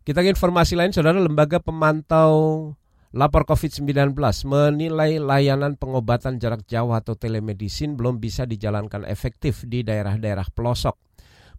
Kita 0.02 0.18
ke 0.18 0.34
informasi 0.34 0.75
lain, 0.75 0.90
saudara 0.90 1.22
lembaga 1.22 1.62
pemantau 1.62 2.75
Lapor 3.12 3.45
COVID-19 3.45 4.16
menilai 4.49 5.21
layanan 5.21 5.76
pengobatan 5.76 6.40
jarak 6.40 6.64
jauh 6.64 6.97
atau 6.97 7.12
telemedicine 7.12 7.92
belum 7.92 8.16
bisa 8.16 8.49
dijalankan 8.49 9.04
efektif 9.04 9.69
di 9.69 9.85
daerah-daerah 9.85 10.49
pelosok. 10.49 10.97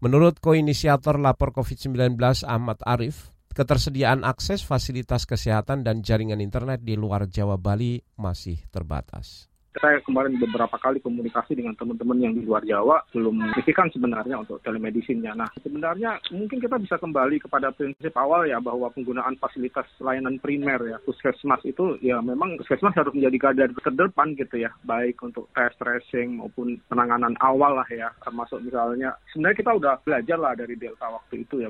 Menurut 0.01 0.41
koinisiator 0.41 1.21
lapor 1.21 1.53
COVID-19 1.53 2.17
Ahmad 2.49 2.81
Arif, 2.81 3.29
ketersediaan 3.53 4.25
akses 4.25 4.65
fasilitas 4.65 5.29
kesehatan 5.29 5.85
dan 5.85 6.01
jaringan 6.01 6.41
internet 6.41 6.81
di 6.81 6.97
luar 6.97 7.29
Jawa 7.29 7.61
Bali 7.61 8.01
masih 8.17 8.57
terbatas 8.73 9.52
saya 9.79 9.97
kemarin 10.05 10.37
beberapa 10.37 10.77
kali 10.77 11.01
komunikasi 11.01 11.57
dengan 11.57 11.73
teman-teman 11.73 12.19
yang 12.21 12.33
di 12.37 12.45
luar 12.45 12.61
Jawa 12.65 13.01
belum 13.13 13.41
signifikan 13.53 13.89
sebenarnya 13.89 14.41
untuk 14.41 14.61
telemedicine-nya. 14.61 15.33
Nah, 15.33 15.49
sebenarnya 15.61 16.21
mungkin 16.29 16.61
kita 16.61 16.77
bisa 16.77 16.99
kembali 17.01 17.41
kepada 17.41 17.73
prinsip 17.73 18.13
awal 18.13 18.45
ya 18.45 18.61
bahwa 18.61 18.91
penggunaan 18.93 19.39
fasilitas 19.41 19.87
layanan 19.97 20.37
primer 20.37 20.79
ya 20.85 20.97
puskesmas 21.01 21.61
itu 21.65 21.97
ya 22.03 22.21
memang 22.21 22.59
puskesmas 22.61 22.93
harus 22.93 23.13
menjadi 23.15 23.37
garda 23.49 23.65
terdepan 23.81 24.37
gitu 24.37 24.61
ya, 24.61 24.71
baik 24.85 25.17
untuk 25.25 25.49
tes 25.57 25.73
tracing 25.81 26.37
maupun 26.37 26.77
penanganan 26.87 27.33
awal 27.41 27.81
lah 27.81 27.89
ya, 27.89 28.13
termasuk 28.21 28.61
misalnya 28.61 29.17
sebenarnya 29.33 29.59
kita 29.59 29.71
udah 29.73 29.93
belajar 30.05 30.37
lah 30.37 30.53
dari 30.53 30.75
delta 30.77 31.07
waktu 31.09 31.45
itu 31.45 31.65
ya. 31.65 31.69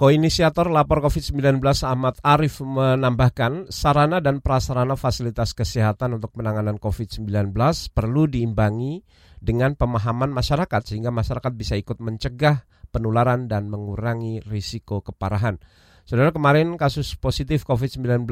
Koinisiator 0.00 0.72
lapor 0.72 1.04
COVID-19 1.04 1.60
Ahmad 1.84 2.16
Arif 2.24 2.64
menambahkan 2.64 3.68
sarana 3.68 4.24
dan 4.24 4.40
prasarana 4.40 4.96
fasilitas 4.96 5.52
kesehatan 5.52 6.16
untuk 6.16 6.32
penanganan 6.40 6.80
COVID-19 6.80 7.52
perlu 7.92 8.24
diimbangi 8.24 9.04
dengan 9.44 9.76
pemahaman 9.76 10.32
masyarakat 10.32 10.88
sehingga 10.88 11.12
masyarakat 11.12 11.52
bisa 11.52 11.76
ikut 11.76 12.00
mencegah 12.00 12.64
penularan 12.88 13.44
dan 13.44 13.68
mengurangi 13.68 14.40
risiko 14.40 15.04
keparahan. 15.04 15.60
Saudara 16.08 16.32
kemarin 16.32 16.80
kasus 16.80 17.12
positif 17.20 17.68
COVID-19 17.68 18.24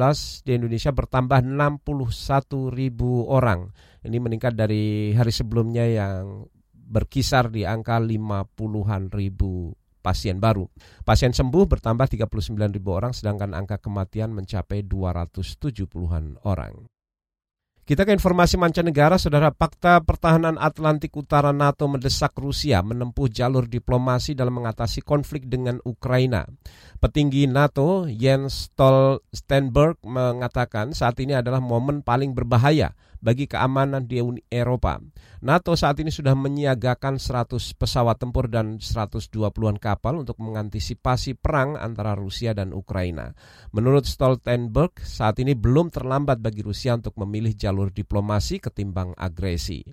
di 0.48 0.56
Indonesia 0.56 0.88
bertambah 0.88 1.44
61 1.44 1.84
ribu 2.72 3.28
orang. 3.28 3.76
Ini 4.08 4.16
meningkat 4.16 4.56
dari 4.56 5.12
hari 5.12 5.36
sebelumnya 5.36 5.84
yang 5.84 6.48
berkisar 6.72 7.52
di 7.52 7.68
angka 7.68 8.00
50-an 8.00 9.12
ribu 9.12 9.76
pasien 10.08 10.40
baru. 10.40 10.64
Pasien 11.04 11.36
sembuh 11.36 11.68
bertambah 11.68 12.08
39 12.08 12.72
ribu 12.72 12.96
orang 12.96 13.12
sedangkan 13.12 13.52
angka 13.52 13.76
kematian 13.76 14.32
mencapai 14.32 14.88
270-an 14.88 16.40
orang. 16.48 16.88
Kita 17.88 18.04
ke 18.04 18.12
informasi 18.12 18.60
mancanegara, 18.60 19.16
saudara 19.16 19.48
fakta 19.48 20.04
pertahanan 20.04 20.60
Atlantik 20.60 21.08
Utara 21.16 21.56
NATO 21.56 21.88
mendesak 21.88 22.36
Rusia 22.36 22.84
menempuh 22.84 23.32
jalur 23.32 23.64
diplomasi 23.64 24.36
dalam 24.36 24.60
mengatasi 24.60 25.00
konflik 25.00 25.48
dengan 25.48 25.80
Ukraina. 25.88 26.44
Petinggi 27.00 27.48
NATO 27.48 28.04
Jens 28.04 28.68
Stoltenberg 28.68 30.04
mengatakan 30.04 30.92
saat 30.92 31.16
ini 31.24 31.32
adalah 31.40 31.64
momen 31.64 32.04
paling 32.04 32.36
berbahaya 32.36 32.92
bagi 33.18 33.50
keamanan 33.50 34.06
di 34.06 34.22
Uni 34.22 34.42
Eropa. 34.50 34.98
NATO 35.42 35.78
saat 35.78 36.02
ini 36.02 36.10
sudah 36.10 36.34
menyiagakan 36.34 37.18
100 37.22 37.58
pesawat 37.78 38.18
tempur 38.18 38.50
dan 38.50 38.82
120-an 38.82 39.78
kapal 39.78 40.22
untuk 40.22 40.38
mengantisipasi 40.42 41.38
perang 41.38 41.78
antara 41.78 42.18
Rusia 42.18 42.54
dan 42.54 42.74
Ukraina. 42.74 43.34
Menurut 43.70 44.06
Stoltenberg, 44.06 44.98
saat 45.02 45.38
ini 45.38 45.54
belum 45.54 45.94
terlambat 45.94 46.42
bagi 46.42 46.66
Rusia 46.66 46.98
untuk 46.98 47.14
memilih 47.22 47.54
jalur 47.54 47.94
diplomasi 47.94 48.58
ketimbang 48.58 49.14
agresi. 49.14 49.86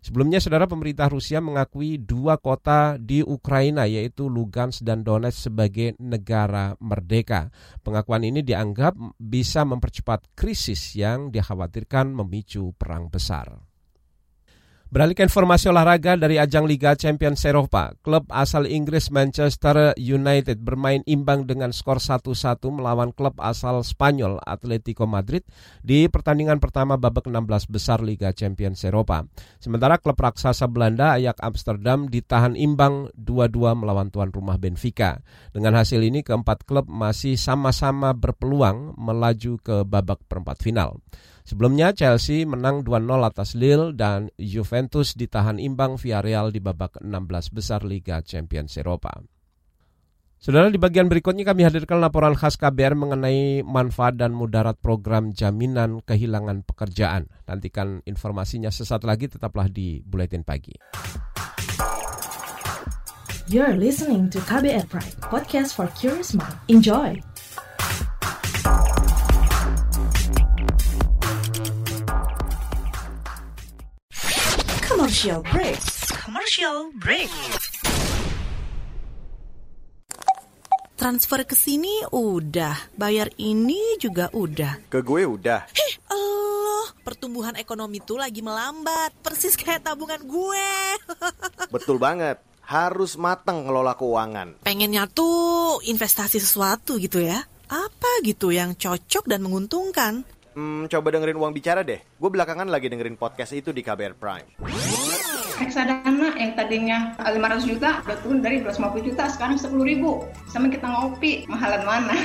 Sebelumnya, 0.00 0.40
saudara 0.40 0.64
pemerintah 0.64 1.12
Rusia 1.12 1.44
mengakui 1.44 2.00
dua 2.00 2.40
kota 2.40 2.96
di 2.96 3.20
Ukraina, 3.20 3.84
yaitu 3.84 4.32
Lugansk 4.32 4.80
dan 4.80 5.04
Donetsk 5.04 5.52
sebagai 5.52 5.92
negara 6.00 6.72
merdeka. 6.80 7.52
Pengakuan 7.84 8.24
ini 8.24 8.40
dianggap 8.40 8.96
bisa 9.20 9.68
mempercepat 9.68 10.32
krisis 10.32 10.96
yang 10.96 11.28
dikhawatirkan 11.28 12.16
memicu 12.16 12.72
perang 12.80 13.12
besar. 13.12 13.69
Beralih 14.90 15.14
ke 15.14 15.22
informasi 15.22 15.70
olahraga 15.70 16.18
dari 16.18 16.34
ajang 16.34 16.66
Liga 16.66 16.98
Champions 16.98 17.46
Eropa, 17.46 17.94
klub 18.02 18.26
asal 18.26 18.66
Inggris 18.66 19.14
Manchester 19.14 19.94
United 19.94 20.66
bermain 20.66 21.06
imbang 21.06 21.46
dengan 21.46 21.70
skor 21.70 22.02
1-1 22.02 22.58
melawan 22.74 23.14
klub 23.14 23.38
asal 23.38 23.86
Spanyol 23.86 24.42
Atletico 24.42 25.06
Madrid 25.06 25.46
di 25.86 26.10
pertandingan 26.10 26.58
pertama 26.58 26.98
babak 26.98 27.30
16 27.30 27.70
besar 27.70 28.02
Liga 28.02 28.34
Champions 28.34 28.82
Eropa. 28.82 29.22
Sementara 29.62 29.94
klub 30.02 30.18
raksasa 30.18 30.66
Belanda 30.66 31.14
Ajax 31.14 31.38
Amsterdam 31.38 32.10
ditahan 32.10 32.58
imbang 32.58 33.14
2-2 33.14 33.86
melawan 33.86 34.10
tuan 34.10 34.34
rumah 34.34 34.58
Benfica. 34.58 35.22
Dengan 35.54 35.78
hasil 35.78 36.02
ini 36.02 36.26
keempat 36.26 36.66
klub 36.66 36.90
masih 36.90 37.38
sama-sama 37.38 38.10
berpeluang 38.10 38.98
melaju 38.98 39.54
ke 39.62 39.86
babak 39.86 40.18
perempat 40.26 40.58
final. 40.58 40.98
Sebelumnya 41.50 41.90
Chelsea 41.90 42.46
menang 42.46 42.86
2-0 42.86 43.10
atas 43.26 43.58
Lille 43.58 43.90
dan 43.90 44.30
Juventus 44.38 45.18
ditahan 45.18 45.58
imbang 45.58 45.98
via 45.98 46.22
Real 46.22 46.54
di 46.54 46.62
babak 46.62 47.02
16 47.02 47.50
besar 47.50 47.82
Liga 47.82 48.22
Champions 48.22 48.78
Eropa. 48.78 49.18
Saudara 50.38 50.70
di 50.70 50.78
bagian 50.78 51.10
berikutnya 51.10 51.42
kami 51.42 51.66
hadirkan 51.66 51.98
laporan 51.98 52.38
khas 52.38 52.54
KBR 52.54 52.94
mengenai 52.94 53.66
manfaat 53.66 54.14
dan 54.14 54.30
mudarat 54.30 54.78
program 54.78 55.34
jaminan 55.34 55.98
kehilangan 56.06 56.62
pekerjaan. 56.62 57.26
Nantikan 57.50 58.06
informasinya 58.06 58.70
sesaat 58.70 59.02
lagi 59.02 59.26
tetaplah 59.26 59.66
di 59.66 60.06
Buletin 60.06 60.46
Pagi. 60.46 60.78
You're 63.50 63.74
listening 63.74 64.30
to 64.30 64.38
KBR 64.46 64.86
Pride, 64.86 65.18
podcast 65.18 65.74
for 65.74 65.90
curious 65.98 66.30
mind. 66.30 66.54
Enjoy! 66.70 67.29
Commercial 75.20 75.44
break. 75.52 75.80
Commercial 76.24 76.76
break. 76.96 77.28
Transfer 80.96 81.44
ke 81.44 81.52
sini 81.52 81.92
udah, 82.08 82.88
bayar 82.96 83.28
ini 83.36 84.00
juga 84.00 84.32
udah. 84.32 84.80
Ke 84.88 85.04
gue 85.04 85.28
udah. 85.28 85.68
Hih, 85.76 85.94
Allah, 86.08 86.96
pertumbuhan 87.04 87.52
ekonomi 87.60 88.00
tuh 88.00 88.16
lagi 88.16 88.40
melambat, 88.40 89.12
persis 89.20 89.60
kayak 89.60 89.84
tabungan 89.92 90.24
gue. 90.24 90.72
Betul 91.76 92.00
banget 92.00 92.40
harus 92.64 93.20
matang 93.20 93.68
ngelola 93.68 94.00
keuangan. 94.00 94.64
Pengennya 94.64 95.04
tuh 95.04 95.84
investasi 95.84 96.40
sesuatu 96.40 96.96
gitu 96.96 97.20
ya. 97.20 97.44
Apa 97.68 98.24
gitu 98.24 98.56
yang 98.56 98.72
cocok 98.72 99.28
dan 99.28 99.44
menguntungkan? 99.44 100.24
Hmm, 100.54 100.90
coba 100.90 101.08
dengerin 101.14 101.38
uang 101.38 101.52
bicara 101.54 101.86
deh. 101.86 102.02
Gue 102.18 102.30
belakangan 102.30 102.66
lagi 102.66 102.90
dengerin 102.90 103.14
podcast 103.14 103.54
itu 103.54 103.70
di 103.70 103.86
KBR 103.86 104.14
Prime. 104.18 104.48
reksadana 105.60 106.32
yang 106.40 106.56
tadinya 106.56 107.12
500 107.20 107.68
juta 107.68 108.00
udah 108.08 108.16
turun 108.24 108.40
dari 108.40 108.64
250 108.64 109.12
juta 109.12 109.28
sekarang 109.28 109.60
10 109.60 109.76
ribu 109.84 110.24
sama 110.48 110.72
kita 110.72 110.88
ngopi 110.88 111.44
mahalan 111.52 111.84
mana 111.84 112.16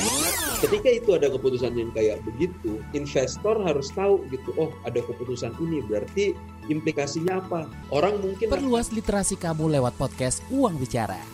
ketika 0.64 0.88
itu 0.88 1.12
ada 1.12 1.28
keputusan 1.28 1.76
yang 1.76 1.92
kayak 1.92 2.24
begitu 2.24 2.80
investor 2.96 3.60
harus 3.60 3.92
tahu 3.92 4.24
gitu 4.32 4.48
oh 4.56 4.72
ada 4.88 5.04
keputusan 5.04 5.52
ini 5.60 5.84
berarti 5.84 6.32
implikasinya 6.72 7.44
apa 7.44 7.68
orang 7.92 8.16
mungkin 8.24 8.48
perluas 8.48 8.88
literasi 8.96 9.36
kamu 9.36 9.76
lewat 9.76 9.92
podcast 10.00 10.40
Uang 10.48 10.80
Bicara 10.80 11.33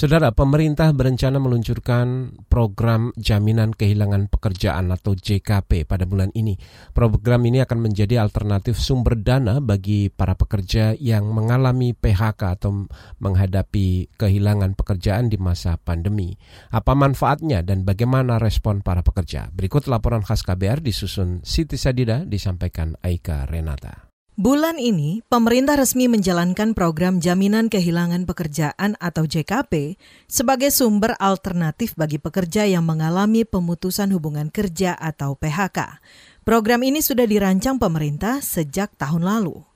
Saudara, 0.00 0.32
pemerintah 0.32 0.96
berencana 0.96 1.36
meluncurkan 1.36 2.32
program 2.48 3.12
jaminan 3.20 3.76
kehilangan 3.76 4.32
pekerjaan 4.32 4.88
atau 4.96 5.12
JKP 5.12 5.84
pada 5.84 6.08
bulan 6.08 6.32
ini. 6.32 6.56
Program 6.96 7.44
ini 7.44 7.60
akan 7.60 7.84
menjadi 7.84 8.16
alternatif 8.16 8.80
sumber 8.80 9.20
dana 9.20 9.60
bagi 9.60 10.08
para 10.08 10.40
pekerja 10.40 10.96
yang 10.96 11.28
mengalami 11.28 11.92
PHK 11.92 12.40
atau 12.40 12.88
menghadapi 13.20 14.16
kehilangan 14.16 14.72
pekerjaan 14.72 15.28
di 15.28 15.36
masa 15.36 15.76
pandemi. 15.76 16.32
Apa 16.72 16.96
manfaatnya 16.96 17.60
dan 17.60 17.84
bagaimana 17.84 18.40
respon 18.40 18.80
para 18.80 19.04
pekerja? 19.04 19.52
Berikut 19.52 19.84
laporan 19.84 20.24
khas 20.24 20.40
KBR 20.48 20.80
disusun 20.80 21.44
Siti 21.44 21.76
Sadida 21.76 22.24
disampaikan 22.24 22.96
Aika 23.04 23.44
Renata. 23.44 24.09
Bulan 24.38 24.78
ini, 24.78 25.26
pemerintah 25.26 25.74
resmi 25.74 26.06
menjalankan 26.06 26.70
program 26.70 27.18
Jaminan 27.18 27.66
Kehilangan 27.66 28.30
Pekerjaan 28.30 28.94
atau 29.02 29.26
JKP 29.26 29.98
sebagai 30.30 30.70
sumber 30.70 31.18
alternatif 31.18 31.98
bagi 31.98 32.22
pekerja 32.22 32.62
yang 32.62 32.86
mengalami 32.86 33.42
pemutusan 33.42 34.14
hubungan 34.14 34.46
kerja 34.46 34.94
atau 34.94 35.34
PHK. 35.34 35.98
Program 36.46 36.86
ini 36.86 37.02
sudah 37.02 37.26
dirancang 37.26 37.82
pemerintah 37.82 38.38
sejak 38.38 38.94
tahun 38.94 39.26
lalu. 39.26 39.66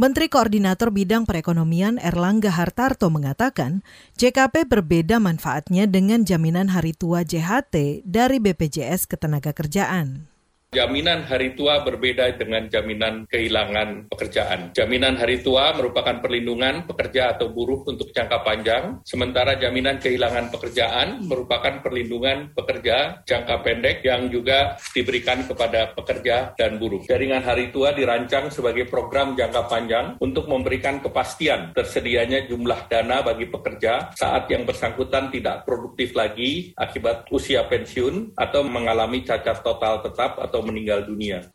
Menteri 0.00 0.32
Koordinator 0.32 0.88
Bidang 0.88 1.28
Perekonomian 1.28 2.00
Erlangga 2.00 2.48
Hartarto 2.48 3.12
mengatakan, 3.12 3.84
JKP 4.16 4.72
berbeda 4.72 5.20
manfaatnya 5.20 5.84
dengan 5.84 6.24
jaminan 6.24 6.72
hari 6.72 6.96
tua 6.96 7.28
JHT 7.28 8.08
dari 8.08 8.40
BPJS 8.40 9.04
Ketenagakerjaan. 9.04 10.31
Jaminan 10.72 11.28
hari 11.28 11.52
tua 11.52 11.84
berbeda 11.84 12.32
dengan 12.32 12.64
jaminan 12.64 13.28
kehilangan 13.28 14.08
pekerjaan. 14.08 14.72
Jaminan 14.72 15.20
hari 15.20 15.44
tua 15.44 15.76
merupakan 15.76 16.16
perlindungan 16.16 16.88
pekerja 16.88 17.36
atau 17.36 17.52
buruh 17.52 17.84
untuk 17.84 18.08
jangka 18.08 18.40
panjang, 18.40 18.96
sementara 19.04 19.60
jaminan 19.60 20.00
kehilangan 20.00 20.48
pekerjaan 20.48 21.28
merupakan 21.28 21.84
perlindungan 21.84 22.56
pekerja 22.56 23.20
jangka 23.20 23.60
pendek 23.60 24.00
yang 24.00 24.32
juga 24.32 24.80
diberikan 24.96 25.44
kepada 25.44 25.92
pekerja 25.92 26.56
dan 26.56 26.80
buruh. 26.80 27.04
Jaringan 27.04 27.44
hari 27.44 27.68
tua 27.68 27.92
dirancang 27.92 28.48
sebagai 28.48 28.88
program 28.88 29.36
jangka 29.36 29.68
panjang 29.68 30.16
untuk 30.24 30.48
memberikan 30.48 31.04
kepastian 31.04 31.76
tersedianya 31.76 32.48
jumlah 32.48 32.88
dana 32.88 33.20
bagi 33.20 33.44
pekerja 33.44 34.16
saat 34.16 34.48
yang 34.48 34.64
bersangkutan 34.64 35.28
tidak 35.28 35.68
produktif 35.68 36.16
lagi 36.16 36.72
akibat 36.80 37.28
usia 37.28 37.68
pensiun 37.68 38.40
atau 38.40 38.64
mengalami 38.64 39.20
cacat 39.20 39.60
total 39.60 40.00
tetap 40.00 40.40
atau 40.40 40.61
meninggal 40.64 41.04
dunia. 41.06 41.50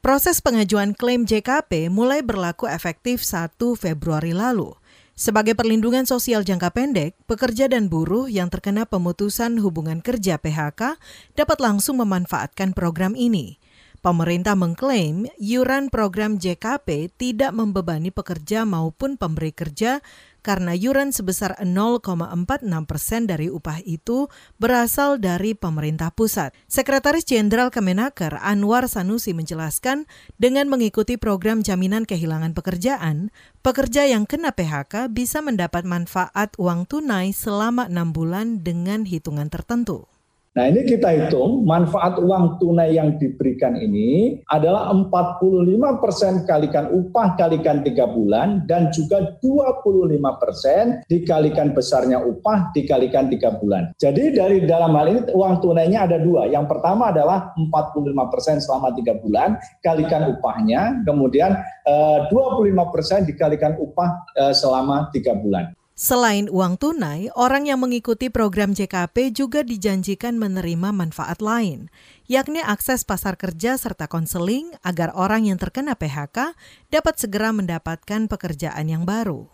Proses 0.00 0.40
pengajuan 0.40 0.96
klaim 0.96 1.28
JKP 1.28 1.92
mulai 1.92 2.24
berlaku 2.24 2.64
efektif 2.64 3.20
1 3.20 3.60
Februari 3.76 4.32
lalu. 4.32 4.72
Sebagai 5.12 5.52
perlindungan 5.52 6.08
sosial 6.08 6.40
jangka 6.40 6.72
pendek, 6.72 7.12
pekerja 7.28 7.68
dan 7.68 7.92
buruh 7.92 8.24
yang 8.24 8.48
terkena 8.48 8.88
pemutusan 8.88 9.60
hubungan 9.60 10.00
kerja 10.00 10.40
PHK 10.40 10.96
dapat 11.36 11.58
langsung 11.60 12.00
memanfaatkan 12.00 12.72
program 12.72 13.12
ini. 13.12 13.60
Pemerintah 14.00 14.56
mengklaim 14.56 15.28
yuran 15.36 15.92
program 15.92 16.40
JKP 16.40 17.12
tidak 17.20 17.52
membebani 17.52 18.08
pekerja 18.08 18.64
maupun 18.64 19.20
pemberi 19.20 19.52
kerja 19.52 20.00
karena 20.40 20.72
yuran 20.72 21.12
sebesar 21.12 21.60
0,46 21.60 22.64
persen 22.88 23.28
dari 23.28 23.52
upah 23.52 23.84
itu 23.84 24.32
berasal 24.56 25.20
dari 25.20 25.52
pemerintah 25.52 26.08
pusat. 26.16 26.56
Sekretaris 26.64 27.28
Jenderal 27.28 27.68
Kemenaker 27.68 28.40
Anwar 28.40 28.88
Sanusi 28.88 29.36
menjelaskan 29.36 30.08
dengan 30.40 30.72
mengikuti 30.72 31.20
program 31.20 31.60
jaminan 31.60 32.08
kehilangan 32.08 32.56
pekerjaan, 32.56 33.28
pekerja 33.60 34.08
yang 34.08 34.24
kena 34.24 34.56
PHK 34.56 35.12
bisa 35.12 35.44
mendapat 35.44 35.84
manfaat 35.84 36.56
uang 36.56 36.88
tunai 36.88 37.36
selama 37.36 37.86
enam 37.92 38.16
bulan 38.16 38.64
dengan 38.64 39.04
hitungan 39.04 39.52
tertentu. 39.52 40.09
Nah 40.50 40.66
ini 40.66 40.82
kita 40.82 41.14
hitung 41.14 41.62
manfaat 41.62 42.18
uang 42.18 42.58
tunai 42.58 42.98
yang 42.98 43.14
diberikan 43.22 43.78
ini 43.78 44.42
adalah 44.50 44.90
45% 44.90 46.42
kalikan 46.42 46.90
upah 46.90 47.38
kalikan 47.38 47.86
3 47.86 47.94
bulan 48.10 48.66
dan 48.66 48.90
juga 48.90 49.38
25% 49.38 51.06
dikalikan 51.06 51.70
besarnya 51.70 52.18
upah 52.18 52.74
dikalikan 52.74 53.30
3 53.30 53.62
bulan. 53.62 53.94
Jadi 54.02 54.34
dari 54.34 54.66
dalam 54.66 54.90
hal 54.98 55.06
ini 55.14 55.20
uang 55.30 55.62
tunainya 55.62 56.10
ada 56.10 56.18
dua. 56.18 56.50
Yang 56.50 56.66
pertama 56.66 57.14
adalah 57.14 57.54
45% 57.54 58.58
selama 58.58 58.90
3 58.98 59.22
bulan 59.22 59.54
kalikan 59.86 60.34
upahnya, 60.34 60.98
kemudian 61.06 61.54
25% 61.86 63.22
eh, 63.22 63.22
dikalikan 63.30 63.78
upah 63.78 64.18
eh, 64.34 64.54
selama 64.58 65.14
3 65.14 65.30
bulan. 65.46 65.70
Selain 66.00 66.48
uang 66.48 66.80
tunai, 66.80 67.28
orang 67.36 67.68
yang 67.68 67.84
mengikuti 67.84 68.32
program 68.32 68.72
JKP 68.72 69.36
juga 69.36 69.60
dijanjikan 69.60 70.40
menerima 70.40 70.96
manfaat 70.96 71.44
lain, 71.44 71.92
yakni 72.24 72.64
akses 72.64 73.04
pasar 73.04 73.36
kerja 73.36 73.76
serta 73.76 74.08
konseling 74.08 74.72
agar 74.80 75.12
orang 75.12 75.44
yang 75.44 75.60
terkena 75.60 75.92
PHK 75.92 76.56
dapat 76.88 77.20
segera 77.20 77.52
mendapatkan 77.52 78.32
pekerjaan 78.32 78.88
yang 78.88 79.04
baru. 79.04 79.52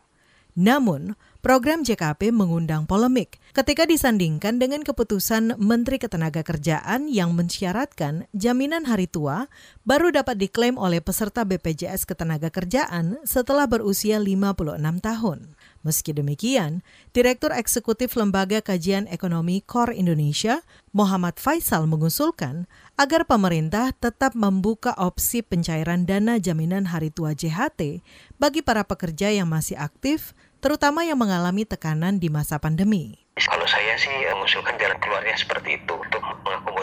Namun, 0.55 1.19
program 1.43 1.83
JKP 1.83 2.31
mengundang 2.31 2.87
polemik 2.87 3.43
ketika 3.51 3.83
disandingkan 3.83 4.63
dengan 4.63 4.87
keputusan 4.87 5.59
Menteri 5.59 5.99
Ketenagakerjaan 5.99 7.11
yang 7.11 7.35
mensyaratkan 7.35 8.31
jaminan 8.33 8.87
hari 8.87 9.11
tua 9.11 9.51
baru 9.83 10.15
dapat 10.15 10.39
diklaim 10.39 10.79
oleh 10.79 11.03
peserta 11.03 11.43
BPJS 11.43 12.07
Ketenagakerjaan 12.07 13.19
setelah 13.27 13.67
berusia 13.67 14.23
56 14.23 14.79
tahun. 15.03 15.39
Meski 15.87 16.11
demikian, 16.11 16.83
Direktur 17.15 17.55
Eksekutif 17.55 18.19
Lembaga 18.19 18.59
Kajian 18.59 19.07
Ekonomi 19.07 19.63
KOR 19.63 19.95
Indonesia, 19.95 20.67
Muhammad 20.91 21.39
Faisal 21.39 21.87
mengusulkan 21.87 22.67
agar 22.99 23.23
pemerintah 23.23 23.95
tetap 23.95 24.35
membuka 24.35 24.99
opsi 24.99 25.47
pencairan 25.47 26.03
dana 26.03 26.43
jaminan 26.43 26.91
hari 26.91 27.15
tua 27.15 27.39
JHT 27.39 28.03
bagi 28.35 28.67
para 28.67 28.83
pekerja 28.83 29.31
yang 29.31 29.47
masih 29.47 29.79
aktif, 29.79 30.35
terutama 30.59 31.07
yang 31.07 31.23
mengalami 31.23 31.63
tekanan 31.63 32.19
di 32.19 32.35
masa 32.35 32.59
pandemi. 32.59 33.23
Kalau 33.39 33.69
saya 33.71 33.95
sih 33.95 34.11
mengusulkan 34.11 34.75
jalan 34.83 34.99
keluarnya 34.99 35.39
seperti 35.39 35.79
itu 35.79 35.95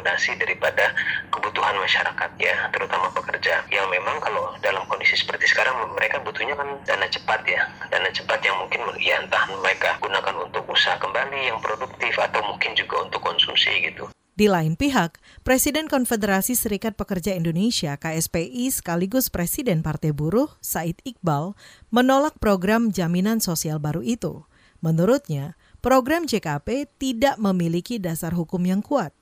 untuk 0.04 0.12
mengakomodasi 0.12 0.36
daripada 0.36 0.86
kebutuhan 1.32 1.76
masyarakat 1.80 2.32
ya, 2.36 2.56
terutama 2.76 3.08
pekerja 3.16 3.63
yang 3.72 3.88
memang 3.88 4.20
kalau 4.20 4.52
dalam 4.60 4.84
kondisi 4.92 5.16
seperti 5.16 5.48
sekarang 5.48 5.74
mereka 5.96 6.20
butuhnya 6.20 6.60
kan 6.60 6.68
dana 6.84 7.08
cepat 7.08 7.39
ya, 7.48 7.63
dana 7.88 8.12
cepat 8.12 8.39
yang 8.44 8.60
mungkin 8.60 8.84
ya 9.00 9.24
entah 9.24 9.48
mereka 9.63 9.96
gunakan 10.04 10.36
untuk 10.44 10.68
usaha 10.68 11.00
kembali 11.00 11.48
yang 11.48 11.60
produktif 11.63 12.20
atau 12.20 12.44
mungkin 12.44 12.76
juga 12.76 13.08
untuk 13.08 13.24
konsumsi 13.24 13.72
gitu. 13.88 14.12
Di 14.34 14.50
lain 14.50 14.74
pihak, 14.76 15.22
Presiden 15.46 15.86
Konfederasi 15.86 16.58
Serikat 16.58 16.98
Pekerja 16.98 17.38
Indonesia 17.38 17.96
KSPI 17.96 18.74
sekaligus 18.74 19.30
Presiden 19.30 19.86
Partai 19.86 20.10
Buruh 20.10 20.58
Said 20.58 21.00
Iqbal 21.06 21.54
menolak 21.94 22.42
program 22.42 22.89
jaminan 22.89 23.39
sosial 23.39 23.78
baru 23.78 24.02
itu. 24.02 24.50
Menurutnya, 24.82 25.54
program 25.86 26.26
JKP 26.26 26.92
tidak 26.98 27.38
memiliki 27.38 28.02
dasar 28.02 28.34
hukum 28.34 28.66
yang 28.66 28.82
kuat 28.82 29.13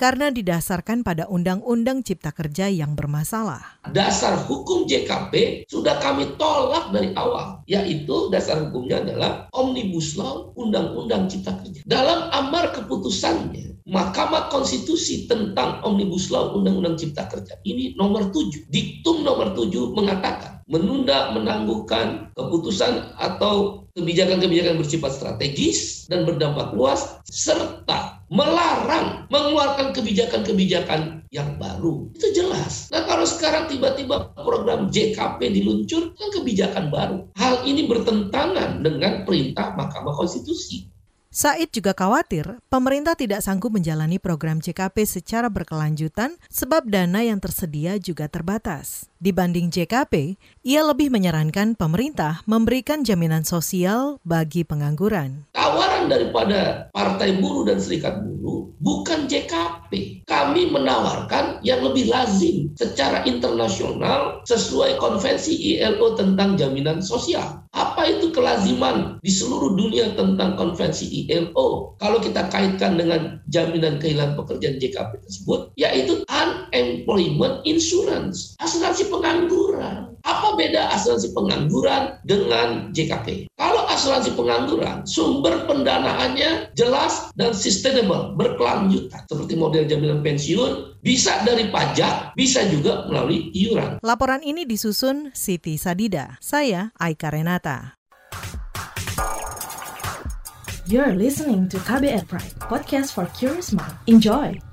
karena 0.00 0.32
didasarkan 0.32 1.04
pada 1.04 1.28
Undang-Undang 1.28 2.00
Cipta 2.08 2.32
Kerja 2.32 2.72
yang 2.72 2.96
bermasalah. 2.96 3.84
Dasar 3.92 4.40
hukum 4.48 4.88
JKP 4.88 5.68
sudah 5.68 6.00
kami 6.00 6.40
tolak 6.40 6.88
dari 6.88 7.12
awal, 7.20 7.60
yaitu 7.68 8.32
dasar 8.32 8.64
hukumnya 8.64 9.04
adalah 9.04 9.52
Omnibus 9.52 10.16
Law 10.16 10.56
Undang-Undang 10.56 11.28
Cipta 11.28 11.52
Kerja. 11.60 11.84
Dalam 11.84 12.32
amar 12.32 12.72
keputusannya, 12.72 13.76
Mahkamah 13.84 14.48
Konstitusi 14.48 15.28
tentang 15.28 15.84
Omnibus 15.84 16.32
Law 16.32 16.56
Undang-Undang 16.56 16.96
Cipta 16.96 17.28
Kerja 17.28 17.60
ini 17.68 17.92
nomor 18.00 18.32
7, 18.32 18.72
diktum 18.72 19.20
nomor 19.20 19.52
7 19.52 19.92
mengatakan 19.92 20.64
menunda 20.70 21.34
menangguhkan 21.36 22.30
keputusan 22.38 23.18
atau 23.18 23.84
kebijakan-kebijakan 23.98 24.78
bersifat 24.78 25.12
strategis 25.12 26.06
dan 26.06 26.22
berdampak 26.22 26.70
luas 26.72 27.18
serta 27.26 28.09
melarang 28.30 29.26
mengeluarkan 29.26 29.90
kebijakan-kebijakan 29.90 31.26
yang 31.34 31.58
baru. 31.58 32.06
Itu 32.14 32.30
jelas. 32.30 32.86
Nah 32.94 33.02
kalau 33.02 33.26
sekarang 33.26 33.66
tiba-tiba 33.66 34.30
program 34.38 34.86
JKP 34.86 35.42
diluncurkan 35.50 36.28
kebijakan 36.38 36.94
baru. 36.94 37.26
Hal 37.34 37.66
ini 37.66 37.90
bertentangan 37.90 38.86
dengan 38.86 39.26
perintah 39.26 39.74
Mahkamah 39.74 40.14
Konstitusi. 40.14 40.86
Said 41.30 41.70
juga 41.70 41.94
khawatir 41.94 42.58
pemerintah 42.66 43.14
tidak 43.14 43.38
sanggup 43.46 43.70
menjalani 43.70 44.18
program 44.18 44.58
JKP 44.58 45.06
secara 45.06 45.46
berkelanjutan 45.46 46.34
sebab 46.50 46.90
dana 46.90 47.22
yang 47.22 47.38
tersedia 47.38 48.02
juga 48.02 48.26
terbatas. 48.26 49.06
Dibanding 49.22 49.70
JKP, 49.70 50.34
ia 50.66 50.82
lebih 50.82 51.06
menyarankan 51.14 51.78
pemerintah 51.78 52.42
memberikan 52.50 53.06
jaminan 53.06 53.46
sosial 53.46 54.18
bagi 54.26 54.66
pengangguran. 54.66 55.46
Tawaran 55.54 56.10
daripada 56.10 56.90
Partai 56.90 57.38
Buruh 57.38 57.62
dan 57.62 57.78
Serikat 57.78 58.26
Buruh 58.26 58.74
bukan 58.80 59.28
JKP. 59.30 60.24
Kami 60.26 60.72
menawarkan 60.72 61.62
yang 61.62 61.84
lebih 61.84 62.10
lazim 62.10 62.72
secara 62.74 63.22
internasional 63.22 64.42
sesuai 64.48 64.98
konvensi 64.98 65.78
ILO 65.78 66.18
tentang 66.18 66.58
jaminan 66.58 66.98
sosial. 67.04 67.62
Apa 67.70 67.89
itu 68.06 68.30
kelaziman 68.32 69.18
di 69.24 69.32
seluruh 69.32 69.74
dunia 69.74 70.12
tentang 70.14 70.54
konvensi 70.54 71.26
ILO? 71.26 71.96
Kalau 71.98 72.18
kita 72.20 72.48
kaitkan 72.52 73.00
dengan 73.00 73.40
jaminan 73.48 73.96
kehilangan 73.98 74.36
pekerjaan 74.40 74.78
JKP 74.78 75.10
tersebut, 75.24 75.60
yaitu 75.80 76.22
unemployment 76.28 77.64
insurance, 77.66 78.54
asuransi 78.60 79.08
pengangguran. 79.08 80.19
Apa 80.24 80.56
beda 80.56 80.92
asuransi 80.92 81.32
pengangguran 81.32 82.20
dengan 82.28 82.92
JKP? 82.92 83.48
Kalau 83.56 83.88
asuransi 83.88 84.36
pengangguran, 84.36 85.04
sumber 85.08 85.64
pendanaannya 85.64 86.72
jelas 86.76 87.32
dan 87.36 87.56
sustainable, 87.56 88.36
berkelanjutan. 88.36 89.24
Seperti 89.24 89.54
model 89.56 89.84
jaminan 89.88 90.20
pensiun, 90.20 91.00
bisa 91.00 91.40
dari 91.44 91.72
pajak, 91.72 92.36
bisa 92.36 92.64
juga 92.68 93.08
melalui 93.08 93.48
iuran. 93.56 94.00
Laporan 94.04 94.44
ini 94.44 94.68
disusun 94.68 95.32
Siti 95.32 95.80
Sadida. 95.80 96.36
Saya 96.44 96.92
Aika 97.00 97.32
Renata. 97.32 97.96
You're 100.90 101.14
listening 101.14 101.70
to 101.70 101.78
KBR 101.86 102.26
Pride, 102.26 102.56
podcast 102.66 103.14
for 103.14 103.30
curious 103.38 103.70
mind. 103.70 103.94
Enjoy! 104.10 104.69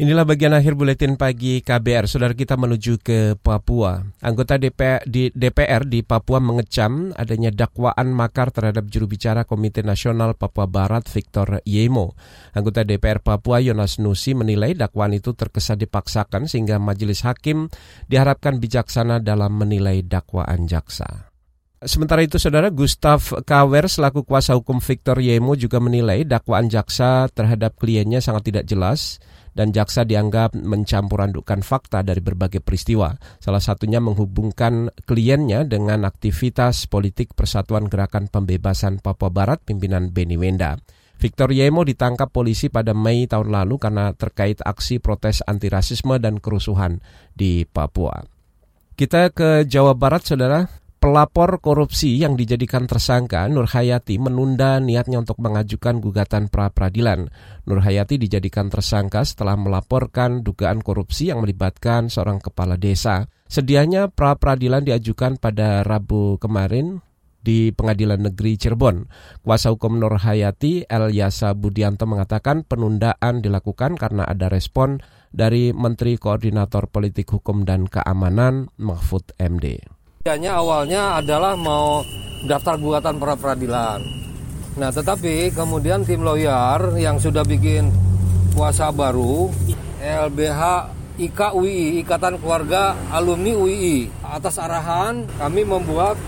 Inilah 0.00 0.24
bagian 0.24 0.56
akhir 0.56 0.80
buletin 0.80 1.20
pagi 1.20 1.60
KBR. 1.60 2.08
Saudara 2.08 2.32
kita 2.32 2.56
menuju 2.56 3.04
ke 3.04 3.36
Papua. 3.36 4.00
Anggota 4.24 4.56
DPR 4.56 5.04
di, 5.04 5.28
DPR 5.28 5.84
di 5.84 6.00
Papua 6.00 6.40
mengecam 6.40 7.12
adanya 7.12 7.52
dakwaan 7.52 8.08
makar 8.08 8.48
terhadap 8.48 8.88
juru 8.88 9.04
bicara 9.04 9.44
Komite 9.44 9.84
Nasional 9.84 10.40
Papua 10.40 10.64
Barat 10.64 11.04
Victor 11.04 11.60
Yemo. 11.68 12.16
Anggota 12.56 12.80
DPR 12.80 13.20
Papua 13.20 13.60
Yonas 13.60 14.00
Nusi 14.00 14.32
menilai 14.32 14.72
dakwaan 14.72 15.12
itu 15.12 15.36
terkesan 15.36 15.76
dipaksakan 15.84 16.48
sehingga 16.48 16.80
majelis 16.80 17.20
hakim 17.20 17.68
diharapkan 18.08 18.56
bijaksana 18.56 19.20
dalam 19.20 19.52
menilai 19.52 20.00
dakwaan 20.00 20.64
jaksa. 20.64 21.28
Sementara 21.84 22.24
itu, 22.24 22.40
saudara 22.40 22.72
Gustav 22.72 23.20
Kawer 23.44 23.84
selaku 23.84 24.24
kuasa 24.24 24.56
hukum 24.56 24.80
Victor 24.80 25.20
Yemo 25.20 25.60
juga 25.60 25.76
menilai 25.76 26.24
dakwaan 26.24 26.72
jaksa 26.72 27.28
terhadap 27.36 27.76
kliennya 27.76 28.24
sangat 28.24 28.48
tidak 28.48 28.64
jelas 28.64 29.20
dan 29.54 29.74
jaksa 29.74 30.06
dianggap 30.06 30.54
mencampur 30.56 31.20
adukkan 31.22 31.60
fakta 31.60 32.00
dari 32.06 32.22
berbagai 32.22 32.62
peristiwa. 32.62 33.14
Salah 33.42 33.62
satunya 33.62 33.98
menghubungkan 33.98 34.90
kliennya 35.04 35.66
dengan 35.66 36.06
aktivitas 36.06 36.86
politik 36.86 37.34
Persatuan 37.34 37.90
Gerakan 37.90 38.30
Pembebasan 38.30 39.02
Papua 39.02 39.28
Barat 39.28 39.62
pimpinan 39.62 40.10
Beni 40.10 40.38
Wenda. 40.40 40.78
Victor 41.20 41.52
Yemo 41.52 41.84
ditangkap 41.84 42.32
polisi 42.32 42.72
pada 42.72 42.96
Mei 42.96 43.28
tahun 43.28 43.52
lalu 43.52 43.76
karena 43.76 44.16
terkait 44.16 44.56
aksi 44.64 45.04
protes 45.04 45.44
anti 45.44 45.68
rasisme 45.68 46.16
dan 46.16 46.40
kerusuhan 46.40 47.04
di 47.36 47.68
Papua. 47.68 48.24
Kita 48.96 49.28
ke 49.28 49.68
Jawa 49.68 49.92
Barat, 49.92 50.24
saudara. 50.24 50.79
Pelapor 51.00 51.64
korupsi 51.64 52.20
yang 52.20 52.36
dijadikan 52.36 52.84
tersangka 52.84 53.48
Nur 53.48 53.64
Hayati 53.64 54.20
menunda 54.20 54.76
niatnya 54.84 55.24
untuk 55.24 55.40
mengajukan 55.40 55.96
gugatan 55.96 56.52
pra-peradilan. 56.52 57.24
Nur 57.64 57.80
Hayati 57.80 58.20
dijadikan 58.20 58.68
tersangka 58.68 59.24
setelah 59.24 59.56
melaporkan 59.56 60.44
dugaan 60.44 60.84
korupsi 60.84 61.32
yang 61.32 61.40
melibatkan 61.40 62.12
seorang 62.12 62.36
kepala 62.36 62.76
desa. 62.76 63.32
Sedianya 63.48 64.12
pra-peradilan 64.12 64.84
diajukan 64.84 65.40
pada 65.40 65.80
Rabu 65.88 66.36
kemarin 66.36 67.00
di 67.40 67.72
Pengadilan 67.72 68.20
Negeri 68.20 68.60
Cirebon. 68.60 69.08
Kuasa 69.40 69.72
hukum 69.72 69.96
Nur 69.96 70.20
Hayati, 70.20 70.84
El 70.84 71.16
Yasa 71.16 71.56
Budianto 71.56 72.04
mengatakan 72.04 72.68
penundaan 72.68 73.40
dilakukan 73.40 73.96
karena 73.96 74.28
ada 74.28 74.52
respon 74.52 75.00
dari 75.32 75.72
Menteri 75.72 76.20
Koordinator 76.20 76.92
Politik 76.92 77.32
Hukum 77.32 77.64
dan 77.64 77.88
Keamanan 77.88 78.68
Mahfud 78.76 79.32
MD. 79.40 79.99
Hanya 80.28 80.60
awalnya 80.60 81.16
adalah 81.16 81.56
mau 81.56 82.04
daftar 82.44 82.76
gugatan 82.76 83.16
pra 83.16 83.40
peradilan. 83.40 84.04
Nah, 84.76 84.92
tetapi 84.92 85.48
kemudian 85.48 86.04
tim 86.04 86.20
lawyer 86.20 87.00
yang 87.00 87.16
sudah 87.16 87.40
bikin 87.40 87.88
kuasa 88.52 88.92
baru, 88.92 89.48
LBH 89.96 90.92
IKUI, 91.24 92.04
Ikatan 92.04 92.36
Keluarga 92.36 92.92
Alumni 93.08 93.56
UII, 93.56 94.12
atas 94.20 94.60
arahan 94.60 95.24
kami 95.40 95.64
membuat 95.64 96.20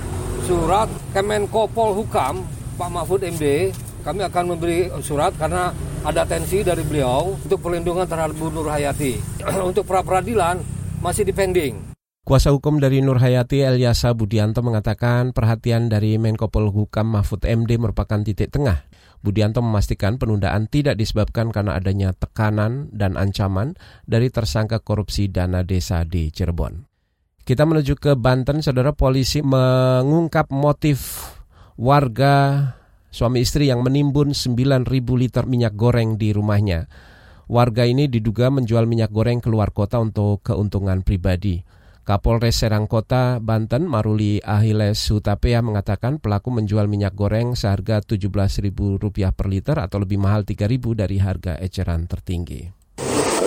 surat 0.49 0.89
Kemenko 1.13 1.69
Polhukam 1.69 2.49
Pak 2.81 2.89
Mahfud 2.89 3.21
MD 3.29 3.77
kami 4.09 4.25
akan 4.25 4.57
memberi 4.57 4.89
surat 5.05 5.37
karena 5.37 5.69
ada 6.01 6.25
tensi 6.25 6.65
dari 6.65 6.81
beliau 6.81 7.37
untuk 7.37 7.61
perlindungan 7.61 8.09
terhadap 8.09 8.41
Bu 8.41 8.49
Nur 8.49 8.73
Hayati. 8.73 9.21
untuk 9.69 9.85
pra 9.85 10.01
peradilan 10.01 10.65
masih 11.05 11.29
dipending. 11.29 11.92
Kuasa 12.23 12.55
hukum 12.55 12.79
dari 12.79 13.03
Nur 13.03 13.19
Hayati 13.19 13.67
Elyasa 13.67 14.15
Budianto 14.15 14.63
mengatakan 14.63 15.35
perhatian 15.35 15.91
dari 15.91 16.23
Menko 16.23 16.47
Polhukam 16.55 17.11
Mahfud 17.19 17.43
MD 17.43 17.83
merupakan 17.83 18.23
titik 18.23 18.55
tengah. 18.55 18.87
Budianto 19.27 19.59
memastikan 19.59 20.23
penundaan 20.23 20.71
tidak 20.71 21.03
disebabkan 21.03 21.51
karena 21.51 21.75
adanya 21.75 22.15
tekanan 22.15 22.95
dan 22.95 23.19
ancaman 23.19 23.75
dari 24.07 24.31
tersangka 24.31 24.79
korupsi 24.79 25.35
dana 25.35 25.67
desa 25.67 26.07
di 26.07 26.31
Cirebon. 26.31 26.87
Kita 27.43 27.67
menuju 27.67 27.99
ke 27.99 28.15
Banten, 28.15 28.63
saudara 28.63 28.95
polisi 28.95 29.43
mengungkap 29.43 30.55
motif 30.55 31.27
warga 31.75 32.71
suami 33.11 33.43
istri 33.43 33.67
yang 33.67 33.83
menimbun 33.83 34.31
9.000 34.31 34.87
liter 35.19 35.51
minyak 35.51 35.75
goreng 35.75 36.15
di 36.15 36.31
rumahnya. 36.31 36.87
Warga 37.51 37.83
ini 37.83 38.07
diduga 38.07 38.47
menjual 38.55 38.87
minyak 38.87 39.11
goreng 39.11 39.43
keluar 39.43 39.75
kota 39.75 39.99
untuk 39.99 40.47
keuntungan 40.47 41.03
pribadi. 41.03 41.72
Kapolres 42.03 42.59
Serang 42.59 42.91
Kota, 42.91 43.39
Banten, 43.39 43.87
Maruli 43.87 44.43
Ahiles 44.43 44.99
Hutapea 45.07 45.63
mengatakan 45.63 46.19
pelaku 46.19 46.51
menjual 46.51 46.91
minyak 46.91 47.15
goreng 47.15 47.55
seharga 47.55 48.03
Rp17.000 48.03 48.75
per 49.31 49.47
liter 49.47 49.79
atau 49.79 50.03
lebih 50.03 50.19
mahal 50.19 50.43
Rp3.000 50.43 50.83
dari 50.99 51.23
harga 51.23 51.63
eceran 51.63 52.11
tertinggi. 52.11 52.67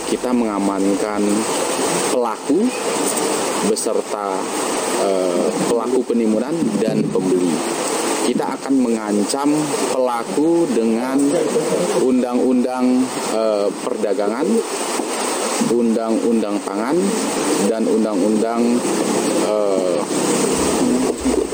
Kita 0.08 0.32
mengamankan 0.32 1.20
pelaku 2.16 2.64
beserta 3.68 4.40
eh, 5.04 5.48
pelaku 5.68 6.16
penimbunan 6.16 6.56
dan 6.80 7.04
pembeli. 7.12 7.52
Kita 8.24 8.56
akan 8.56 8.74
mengancam 8.80 9.52
pelaku 9.92 10.64
dengan 10.72 11.20
undang-undang 12.00 13.04
eh, 13.36 13.68
perdagangan 13.84 14.48
undang-undang 15.72 16.58
pangan 16.62 16.98
dan 17.70 17.84
undang-undang 17.88 18.62
uh, 19.48 19.98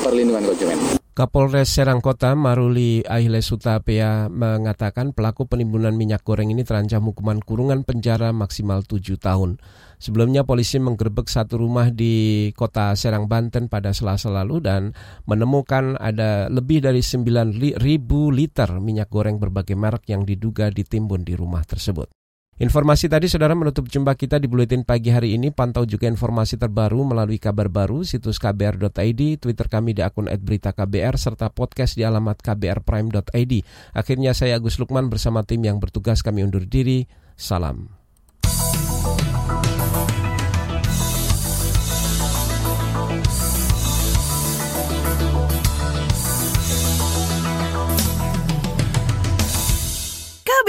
perlindungan 0.03 0.43
konsumen. 0.47 1.01
Kapolres 1.11 1.67
Serang 1.67 1.99
Kota 1.99 2.39
Maruli 2.39 3.03
Aile 3.03 3.43
Sutapea 3.43 4.31
mengatakan 4.31 5.11
pelaku 5.11 5.43
penimbunan 5.43 5.91
minyak 5.91 6.23
goreng 6.23 6.47
ini 6.55 6.63
terancam 6.63 7.03
hukuman 7.03 7.43
kurungan 7.43 7.83
penjara 7.83 8.31
maksimal 8.31 8.87
7 8.87 9.19
tahun. 9.19 9.59
Sebelumnya 9.99 10.47
polisi 10.47 10.79
menggerebek 10.79 11.27
satu 11.27 11.59
rumah 11.59 11.91
di 11.91 12.47
kota 12.55 12.95
Serang, 12.95 13.27
Banten 13.27 13.67
pada 13.67 13.91
selasa 13.91 14.31
lalu 14.31 14.63
dan 14.63 14.95
menemukan 15.27 15.99
ada 15.99 16.47
lebih 16.47 16.79
dari 16.79 17.03
9 17.03 17.59
ribu 17.75 18.31
liter 18.31 18.71
minyak 18.79 19.11
goreng 19.11 19.35
berbagai 19.35 19.75
merek 19.75 20.07
yang 20.15 20.23
diduga 20.23 20.71
ditimbun 20.71 21.27
di 21.27 21.35
rumah 21.35 21.67
tersebut. 21.67 22.20
Informasi 22.59 23.07
tadi 23.07 23.31
saudara 23.31 23.55
menutup 23.55 23.87
jumpa 23.87 24.11
kita 24.19 24.35
di 24.35 24.51
Buletin 24.51 24.83
Pagi 24.83 25.09
hari 25.09 25.39
ini. 25.39 25.49
Pantau 25.55 25.87
juga 25.87 26.05
informasi 26.11 26.59
terbaru 26.59 27.07
melalui 27.07 27.39
kabar 27.39 27.71
baru, 27.71 28.03
situs 28.03 28.37
kbr.id, 28.37 29.21
Twitter 29.39 29.67
kami 29.71 29.95
di 29.95 30.03
akun 30.03 30.27
@beritaKBR, 30.27 31.15
serta 31.15 31.49
podcast 31.49 31.95
di 31.95 32.03
alamat 32.03 32.43
kbrprime.id. 32.43 33.53
Akhirnya 33.95 34.35
saya 34.35 34.59
Agus 34.59 34.77
Lukman 34.77 35.07
bersama 35.07 35.47
tim 35.47 35.63
yang 35.63 35.79
bertugas 35.79 36.19
kami 36.19 36.43
undur 36.43 36.67
diri. 36.67 37.07
Salam. 37.39 37.97